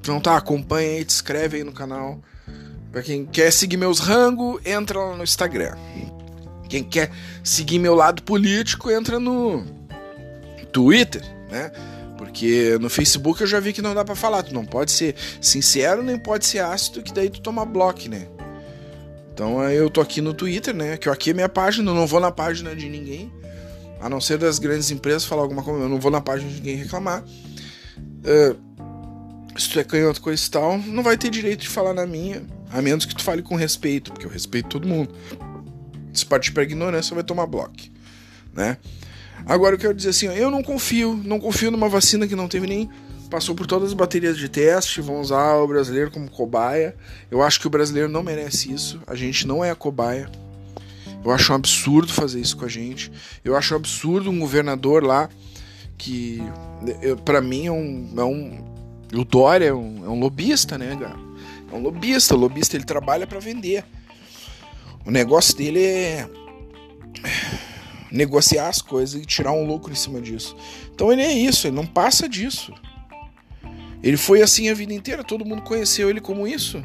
Então 0.00 0.20
tá, 0.20 0.36
acompanha 0.36 0.90
aí, 0.90 1.04
te 1.04 1.10
inscreve 1.10 1.58
aí 1.58 1.64
no 1.64 1.72
canal. 1.72 2.20
Pra 2.90 3.02
quem 3.02 3.26
quer 3.26 3.52
seguir 3.52 3.76
meus 3.76 3.98
rangos, 4.00 4.60
entra 4.64 4.98
lá 4.98 5.16
no 5.16 5.22
Instagram. 5.22 5.76
Quem 6.68 6.82
quer 6.82 7.10
seguir 7.42 7.78
meu 7.78 7.94
lado 7.94 8.22
político, 8.22 8.90
entra 8.90 9.18
no 9.18 9.64
Twitter, 10.72 11.22
né? 11.50 11.70
Porque 12.30 12.78
no 12.80 12.88
Facebook 12.88 13.40
eu 13.40 13.46
já 13.46 13.58
vi 13.58 13.72
que 13.72 13.82
não 13.82 13.92
dá 13.92 14.04
para 14.04 14.14
falar. 14.14 14.44
Tu 14.44 14.54
não 14.54 14.64
pode 14.64 14.92
ser 14.92 15.16
sincero 15.40 16.02
nem 16.02 16.16
pode 16.16 16.46
ser 16.46 16.60
ácido, 16.60 17.02
que 17.02 17.12
daí 17.12 17.28
tu 17.28 17.40
toma 17.40 17.64
bloco, 17.64 18.08
né? 18.08 18.28
Então 19.34 19.62
eu 19.64 19.90
tô 19.90 20.00
aqui 20.00 20.20
no 20.20 20.32
Twitter, 20.32 20.72
né? 20.72 20.96
Que 20.96 21.08
aqui 21.08 21.30
é 21.30 21.34
minha 21.34 21.48
página, 21.48 21.90
eu 21.90 21.94
não 21.94 22.06
vou 22.06 22.20
na 22.20 22.30
página 22.30 22.74
de 22.74 22.88
ninguém. 22.88 23.32
A 24.00 24.08
não 24.08 24.20
ser 24.20 24.38
das 24.38 24.58
grandes 24.58 24.90
empresas 24.90 25.24
falar 25.24 25.42
alguma 25.42 25.62
coisa, 25.62 25.80
eu 25.80 25.88
não 25.88 25.98
vou 25.98 26.10
na 26.10 26.20
página 26.20 26.48
de 26.48 26.56
ninguém 26.56 26.76
reclamar. 26.76 27.24
Uh, 27.24 28.56
se 29.58 29.68
tu 29.68 29.80
é 29.80 29.84
canhoto, 29.84 30.22
coisa 30.22 30.42
e 30.42 30.50
tal, 30.50 30.78
não 30.78 31.02
vai 31.02 31.18
ter 31.18 31.30
direito 31.30 31.62
de 31.62 31.68
falar 31.68 31.92
na 31.92 32.06
minha. 32.06 32.42
A 32.70 32.80
menos 32.80 33.04
que 33.04 33.14
tu 33.14 33.24
fale 33.24 33.42
com 33.42 33.56
respeito, 33.56 34.12
porque 34.12 34.24
eu 34.24 34.30
respeito 34.30 34.68
todo 34.68 34.86
mundo. 34.86 35.12
Se 36.12 36.24
partir 36.24 36.52
pra 36.52 36.62
ignorância, 36.62 37.12
vai 37.12 37.24
tomar 37.24 37.46
bloco, 37.46 37.74
né? 38.54 38.78
Agora 39.46 39.74
eu 39.74 39.78
quero 39.78 39.94
dizer 39.94 40.10
assim, 40.10 40.26
eu 40.26 40.50
não 40.50 40.62
confio, 40.62 41.18
não 41.24 41.40
confio 41.40 41.70
numa 41.70 41.88
vacina 41.88 42.26
que 42.26 42.36
não 42.36 42.48
teve 42.48 42.66
nem 42.66 42.90
passou 43.30 43.54
por 43.54 43.66
todas 43.66 43.90
as 43.90 43.94
baterias 43.94 44.36
de 44.36 44.48
teste, 44.48 45.00
vão 45.00 45.20
usar 45.20 45.54
o 45.54 45.66
brasileiro 45.68 46.10
como 46.10 46.28
cobaia. 46.28 46.96
Eu 47.30 47.42
acho 47.42 47.60
que 47.60 47.66
o 47.66 47.70
brasileiro 47.70 48.08
não 48.08 48.24
merece 48.24 48.72
isso. 48.72 49.00
A 49.06 49.14
gente 49.14 49.46
não 49.46 49.64
é 49.64 49.70
a 49.70 49.76
cobaia. 49.76 50.28
Eu 51.24 51.30
acho 51.30 51.52
um 51.52 51.56
absurdo 51.56 52.12
fazer 52.12 52.40
isso 52.40 52.56
com 52.56 52.64
a 52.64 52.68
gente. 52.68 53.10
Eu 53.44 53.56
acho 53.56 53.72
um 53.72 53.76
absurdo 53.76 54.30
um 54.30 54.38
governador 54.38 55.04
lá 55.04 55.28
que 55.96 56.42
para 57.24 57.40
mim 57.40 57.66
é 57.66 57.72
um, 57.72 58.12
é 58.16 58.24
um 58.24 58.70
o 59.12 59.24
Dória 59.24 59.66
é 59.66 59.74
um, 59.74 60.04
é 60.04 60.08
um 60.08 60.18
lobista, 60.18 60.78
né, 60.78 60.96
cara? 60.98 61.18
É 61.70 61.76
um 61.76 61.82
lobista, 61.82 62.34
o 62.34 62.38
lobista 62.38 62.76
ele 62.76 62.84
trabalha 62.84 63.26
para 63.26 63.38
vender. 63.38 63.84
O 65.04 65.10
negócio 65.10 65.56
dele 65.56 65.82
é 65.82 66.28
negociar 68.10 68.68
as 68.68 68.82
coisas 68.82 69.20
e 69.20 69.24
tirar 69.24 69.52
um 69.52 69.66
lucro 69.66 69.92
em 69.92 69.96
cima 69.96 70.20
disso. 70.20 70.56
Então 70.94 71.12
ele 71.12 71.22
é 71.22 71.32
isso, 71.32 71.66
ele 71.66 71.76
não 71.76 71.86
passa 71.86 72.28
disso. 72.28 72.72
Ele 74.02 74.16
foi 74.16 74.42
assim 74.42 74.68
a 74.68 74.74
vida 74.74 74.94
inteira, 74.94 75.22
todo 75.22 75.44
mundo 75.44 75.62
conheceu 75.62 76.08
ele 76.08 76.20
como 76.20 76.46
isso. 76.46 76.82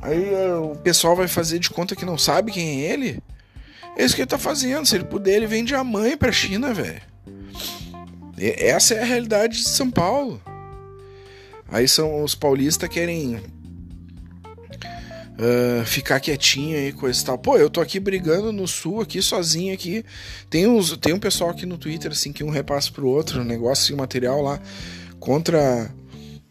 Aí 0.00 0.34
é, 0.34 0.54
o 0.54 0.74
pessoal 0.76 1.14
vai 1.16 1.28
fazer 1.28 1.58
de 1.58 1.70
conta 1.70 1.96
que 1.96 2.04
não 2.04 2.18
sabe 2.18 2.52
quem 2.52 2.82
é 2.82 2.92
ele. 2.92 3.18
É 3.96 4.04
isso 4.04 4.14
que 4.14 4.22
ele 4.22 4.28
tá 4.28 4.38
fazendo. 4.38 4.86
Se 4.86 4.96
ele 4.96 5.04
puder, 5.04 5.36
ele 5.36 5.46
vende 5.46 5.74
a 5.74 5.84
mãe 5.84 6.16
pra 6.16 6.32
China, 6.32 6.74
velho. 6.74 7.00
Essa 8.36 8.94
é 8.94 9.02
a 9.02 9.04
realidade 9.04 9.58
de 9.58 9.68
São 9.68 9.90
Paulo. 9.90 10.42
Aí 11.68 11.88
são 11.88 12.22
os 12.22 12.34
paulistas 12.34 12.88
querem 12.88 13.40
Uh, 15.36 15.84
ficar 15.84 16.20
quietinho 16.20 16.76
aí, 16.76 16.92
coisa 16.92 17.20
e 17.20 17.24
tal. 17.24 17.36
Pô, 17.36 17.56
eu 17.56 17.68
tô 17.68 17.80
aqui 17.80 17.98
brigando 17.98 18.52
no 18.52 18.68
sul, 18.68 19.00
aqui 19.00 19.20
sozinho 19.20 19.74
aqui. 19.74 20.04
Tem, 20.48 20.66
uns, 20.66 20.96
tem 20.96 21.12
um 21.12 21.18
pessoal 21.18 21.50
aqui 21.50 21.66
no 21.66 21.76
Twitter, 21.76 22.12
assim, 22.12 22.32
que 22.32 22.44
um 22.44 22.50
repassa 22.50 22.92
pro 22.92 23.08
outro, 23.08 23.40
um 23.40 23.44
negócio, 23.44 23.96
material 23.96 24.40
lá 24.40 24.60
contra 25.18 25.90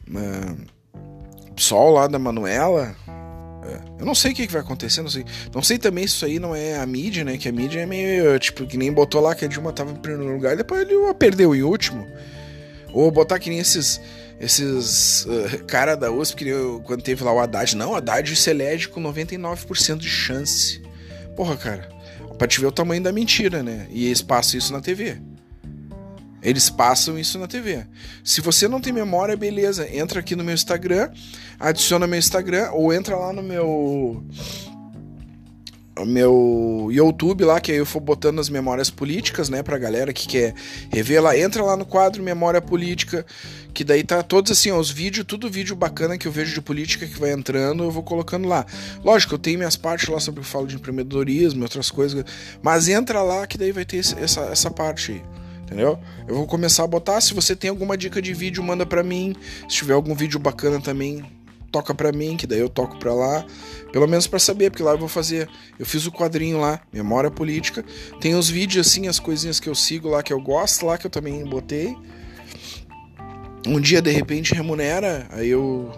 uh, 0.09 1.49
o 1.49 1.53
PSOL 1.53 1.93
lá 1.93 2.07
da 2.07 2.19
Manuela. 2.19 2.93
Uh, 3.07 3.99
eu 3.99 4.05
não 4.05 4.13
sei 4.13 4.33
o 4.33 4.35
que, 4.35 4.47
que 4.47 4.51
vai 4.51 4.61
acontecer, 4.61 5.01
não 5.01 5.09
sei. 5.09 5.23
Não 5.55 5.61
sei 5.61 5.77
também 5.77 6.05
se 6.05 6.15
isso 6.15 6.25
aí 6.25 6.37
não 6.37 6.53
é 6.53 6.75
a 6.75 6.85
mídia, 6.85 7.23
né? 7.23 7.37
Que 7.37 7.47
a 7.47 7.53
mídia 7.53 7.79
é 7.79 7.85
meio, 7.85 8.37
tipo, 8.37 8.67
que 8.67 8.75
nem 8.75 8.91
botou 8.91 9.21
lá 9.21 9.33
que 9.33 9.45
a 9.45 9.47
Dilma 9.47 9.71
tava 9.71 9.91
em 9.91 9.95
primeiro 9.95 10.33
lugar 10.33 10.55
e 10.55 10.57
depois 10.57 10.81
ele 10.81 11.13
perdeu 11.13 11.55
em 11.55 11.63
último. 11.63 12.05
Ou 12.91 13.09
botar 13.09 13.39
que 13.39 13.49
nem 13.49 13.59
esses 13.59 14.01
esses 14.43 15.25
uh, 15.25 15.63
cara 15.65 15.95
da 15.95 16.11
USP, 16.11 16.35
que 16.37 16.47
eu, 16.49 16.81
quando 16.85 17.01
teve 17.01 17.23
lá 17.23 17.31
o 17.31 17.39
Haddad, 17.39 17.77
não, 17.77 17.91
o 17.91 17.95
Haddad 17.95 18.35
se 18.35 18.49
elege 18.49 18.89
com 18.89 19.01
99% 19.01 19.97
de 19.97 20.09
chance. 20.09 20.81
Porra, 21.35 21.55
cara, 21.55 21.89
pra 22.37 22.47
te 22.47 22.59
ver 22.59 22.67
o 22.67 22.71
tamanho 22.71 23.01
da 23.01 23.11
mentira, 23.11 23.63
né? 23.63 23.87
E 23.89 24.05
eles 24.05 24.21
passam 24.21 24.57
isso 24.57 24.73
na 24.73 24.81
TV. 24.81 25.17
Eles 26.41 26.69
passam 26.69 27.17
isso 27.17 27.39
na 27.39 27.47
TV. 27.47 27.85
Se 28.21 28.41
você 28.41 28.67
não 28.67 28.81
tem 28.81 28.91
memória, 28.91 29.37
beleza, 29.37 29.87
entra 29.89 30.19
aqui 30.19 30.35
no 30.35 30.43
meu 30.43 30.53
Instagram, 30.53 31.09
adiciona 31.57 32.05
meu 32.05 32.19
Instagram, 32.19 32.69
ou 32.71 32.93
entra 32.93 33.15
lá 33.15 33.31
no 33.31 33.41
meu 33.41 34.25
meu 36.05 36.89
YouTube 36.91 37.43
lá, 37.45 37.61
que 37.61 37.71
aí 37.71 37.77
eu 37.77 37.85
for 37.85 37.99
botando 37.99 38.39
as 38.39 38.49
memórias 38.49 38.89
políticas, 38.89 39.47
né, 39.47 39.61
pra 39.61 39.77
galera 39.77 40.11
que 40.11 40.27
quer 40.27 40.55
rever 40.91 41.21
lá, 41.21 41.37
entra 41.37 41.63
lá 41.63 41.77
no 41.77 41.85
quadro 41.85 42.23
Memória 42.23 42.59
Política, 42.59 43.23
que 43.73 43.83
daí 43.83 44.03
tá 44.03 44.23
todos 44.23 44.51
assim, 44.51 44.71
ó, 44.71 44.79
os 44.79 44.89
vídeos, 44.89 45.25
tudo 45.25 45.49
vídeo 45.49 45.75
bacana 45.75 46.17
que 46.17 46.27
eu 46.27 46.31
vejo 46.31 46.53
de 46.53 46.61
política 46.61 47.05
que 47.05 47.19
vai 47.19 47.31
entrando, 47.31 47.83
eu 47.83 47.91
vou 47.91 48.01
colocando 48.03 48.47
lá. 48.47 48.65
Lógico, 49.03 49.35
eu 49.35 49.39
tenho 49.39 49.59
minhas 49.59 49.75
partes 49.75 50.07
lá 50.09 50.19
sobre 50.19 50.39
o 50.39 50.43
que 50.43 50.47
eu 50.47 50.51
falo 50.51 50.67
de 50.67 50.75
empreendedorismo 50.75 51.63
outras 51.63 51.91
coisas, 51.91 52.25
mas 52.61 52.87
entra 52.87 53.21
lá 53.21 53.45
que 53.45 53.57
daí 53.57 53.71
vai 53.71 53.85
ter 53.85 53.97
essa, 53.97 54.41
essa 54.41 54.71
parte 54.71 55.11
aí. 55.11 55.21
Entendeu? 55.63 55.97
Eu 56.27 56.35
vou 56.35 56.45
começar 56.45 56.83
a 56.83 56.87
botar. 56.87 57.19
Se 57.21 57.33
você 57.33 57.55
tem 57.55 57.69
alguma 57.69 57.97
dica 57.97 58.21
de 58.21 58.33
vídeo, 58.33 58.61
manda 58.61 58.85
para 58.85 59.01
mim. 59.01 59.33
Se 59.61 59.77
tiver 59.77 59.93
algum 59.93 60.13
vídeo 60.13 60.37
bacana 60.37 60.79
também, 60.79 61.25
toca 61.73 61.95
para 61.95 62.11
mim, 62.11 62.37
que 62.37 62.45
daí 62.45 62.59
eu 62.59 62.69
toco 62.69 62.97
para 62.97 63.11
lá, 63.11 63.43
pelo 63.91 64.07
menos 64.07 64.27
para 64.27 64.37
saber, 64.37 64.69
porque 64.69 64.83
lá 64.83 64.91
eu 64.91 64.97
vou 64.99 65.07
fazer. 65.07 65.49
Eu 65.79 65.85
fiz 65.87 66.05
o 66.05 66.11
quadrinho 66.11 66.59
lá, 66.59 66.79
Memória 66.93 67.31
Política. 67.31 67.83
Tem 68.21 68.35
os 68.35 68.47
vídeos 68.47 68.85
assim, 68.85 69.07
as 69.07 69.19
coisinhas 69.19 69.59
que 69.59 69.67
eu 69.67 69.73
sigo 69.73 70.07
lá 70.07 70.21
que 70.21 70.31
eu 70.31 70.39
gosto 70.39 70.85
lá 70.85 70.99
que 70.99 71.07
eu 71.07 71.11
também 71.11 71.43
botei. 71.43 71.97
Um 73.65 73.81
dia 73.81 74.01
de 74.01 74.11
repente 74.11 74.53
remunera, 74.53 75.25
aí 75.31 75.49
eu 75.49 75.91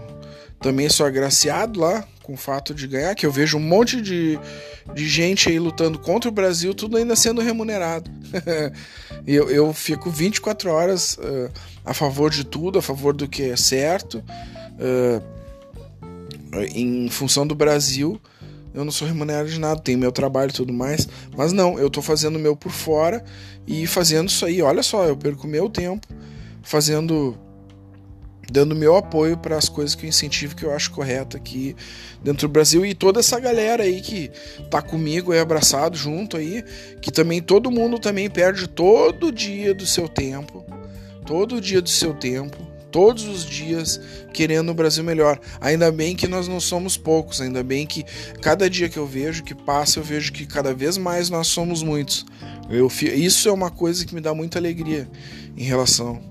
também 0.62 0.88
sou 0.88 1.06
agraciado 1.06 1.80
lá 1.80 2.08
com 2.24 2.34
o 2.34 2.38
fato 2.38 2.74
de 2.74 2.88
ganhar, 2.88 3.14
que 3.14 3.26
eu 3.26 3.32
vejo 3.32 3.58
um 3.58 3.62
monte 3.62 4.02
de, 4.02 4.40
de 4.96 5.08
gente 5.08 5.50
aí 5.50 5.60
lutando 5.60 6.00
contra 6.00 6.30
o 6.30 6.34
Brasil, 6.34 6.74
tudo 6.74 6.98
ainda 6.98 7.16
sendo 7.16 7.42
remunerado. 7.42 8.10
eu, 9.28 9.50
eu 9.50 9.74
fico 9.74 10.10
24 10.10 10.72
horas 10.72 11.18
uh, 11.18 11.52
a 11.84 11.94
favor 11.94 12.32
de 12.32 12.44
tudo, 12.44 12.80
a 12.80 12.82
favor 12.82 13.14
do 13.14 13.28
que 13.28 13.44
é 13.44 13.56
certo. 13.56 14.24
Uh, 14.80 15.36
em 16.64 17.10
função 17.10 17.46
do 17.46 17.56
Brasil, 17.56 18.20
eu 18.74 18.84
não 18.84 18.92
sou 18.92 19.08
remunerado 19.08 19.50
de 19.50 19.60
nada, 19.60 19.80
tenho 19.80 19.98
meu 19.98 20.12
trabalho 20.12 20.50
e 20.50 20.54
tudo 20.54 20.74
mais, 20.74 21.08
mas 21.36 21.54
não, 21.54 21.80
eu 21.80 21.90
tô 21.90 22.02
fazendo 22.02 22.36
o 22.36 22.40
meu 22.40 22.56
por 22.56 22.72
fora 22.72 23.24
e 23.66 23.88
fazendo 23.88 24.28
isso 24.28 24.46
aí. 24.46 24.62
Olha 24.62 24.84
só, 24.84 25.06
eu 25.06 25.16
perco 25.16 25.48
meu 25.48 25.70
tempo 25.70 26.08
fazendo 26.62 27.38
dando 28.52 28.76
meu 28.76 28.96
apoio 28.96 29.38
para 29.38 29.58
as 29.58 29.68
coisas 29.68 29.96
que 29.96 30.06
eu 30.06 30.10
incentivo 30.10 30.56
que 30.56 30.64
eu 30.64 30.72
acho 30.72 30.92
correto 30.92 31.36
aqui 31.36 31.76
dentro 32.24 32.48
do 32.48 32.52
Brasil 32.52 32.86
e 32.86 32.94
toda 32.94 33.20
essa 33.20 33.40
galera 33.40 33.84
aí 33.84 34.02
que 34.02 34.30
tá 34.70 34.82
comigo 34.82 35.34
é 35.34 35.40
abraçado 35.40 35.98
junto 35.98 36.38
aí, 36.38 36.64
que 37.02 37.12
também 37.12 37.42
todo 37.42 37.72
mundo 37.72 37.98
também 37.98 38.30
perde 38.30 38.68
todo 38.68 39.32
dia 39.32 39.74
do 39.74 39.86
seu 39.86 40.08
tempo, 40.08 40.64
todo 41.26 41.60
dia 41.60 41.82
do 41.82 41.90
seu 41.90 42.14
tempo 42.14 42.65
todos 42.96 43.26
os 43.26 43.44
dias 43.44 44.00
querendo 44.32 44.70
o 44.70 44.74
Brasil 44.74 45.04
melhor. 45.04 45.38
Ainda 45.60 45.92
bem 45.92 46.16
que 46.16 46.30
nós 46.30 46.48
não 46.48 46.62
somos 46.62 46.96
poucos, 46.96 47.42
ainda 47.42 47.62
bem 47.62 47.86
que 47.86 48.06
cada 48.42 48.70
dia 48.70 48.88
que 48.88 48.96
eu 48.96 49.06
vejo 49.06 49.44
que 49.44 49.54
passa, 49.54 50.00
eu 50.00 50.04
vejo 50.04 50.32
que 50.32 50.46
cada 50.46 50.74
vez 50.74 50.98
mais 50.98 51.30
nós 51.30 51.48
somos 51.48 51.84
muitos. 51.84 52.26
Eu, 52.70 52.88
isso 52.88 53.50
é 53.50 53.52
uma 53.52 53.70
coisa 53.70 54.06
que 54.06 54.16
me 54.16 54.22
dá 54.22 54.34
muita 54.34 54.60
alegria 54.60 55.10
em 55.58 55.66
relação 55.66 56.22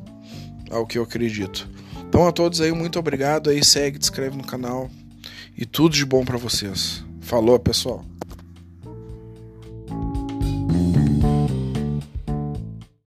ao 0.71 0.87
que 0.87 0.97
eu 0.97 1.03
acredito. 1.03 1.69
Então 2.09 2.27
a 2.27 2.33
todos 2.33 2.63
aí, 2.63 2.73
muito 2.73 2.99
obrigado 2.99 3.51
aí, 3.51 3.63
segue, 3.63 3.99
se 3.99 4.05
inscreve 4.05 4.35
no 4.35 4.45
canal 4.45 4.91
e 5.55 5.67
tudo 5.67 5.95
de 5.95 6.07
bom 6.07 6.25
para 6.25 6.39
vocês. 6.39 7.05
Falou, 7.21 7.59
pessoal. 7.59 8.03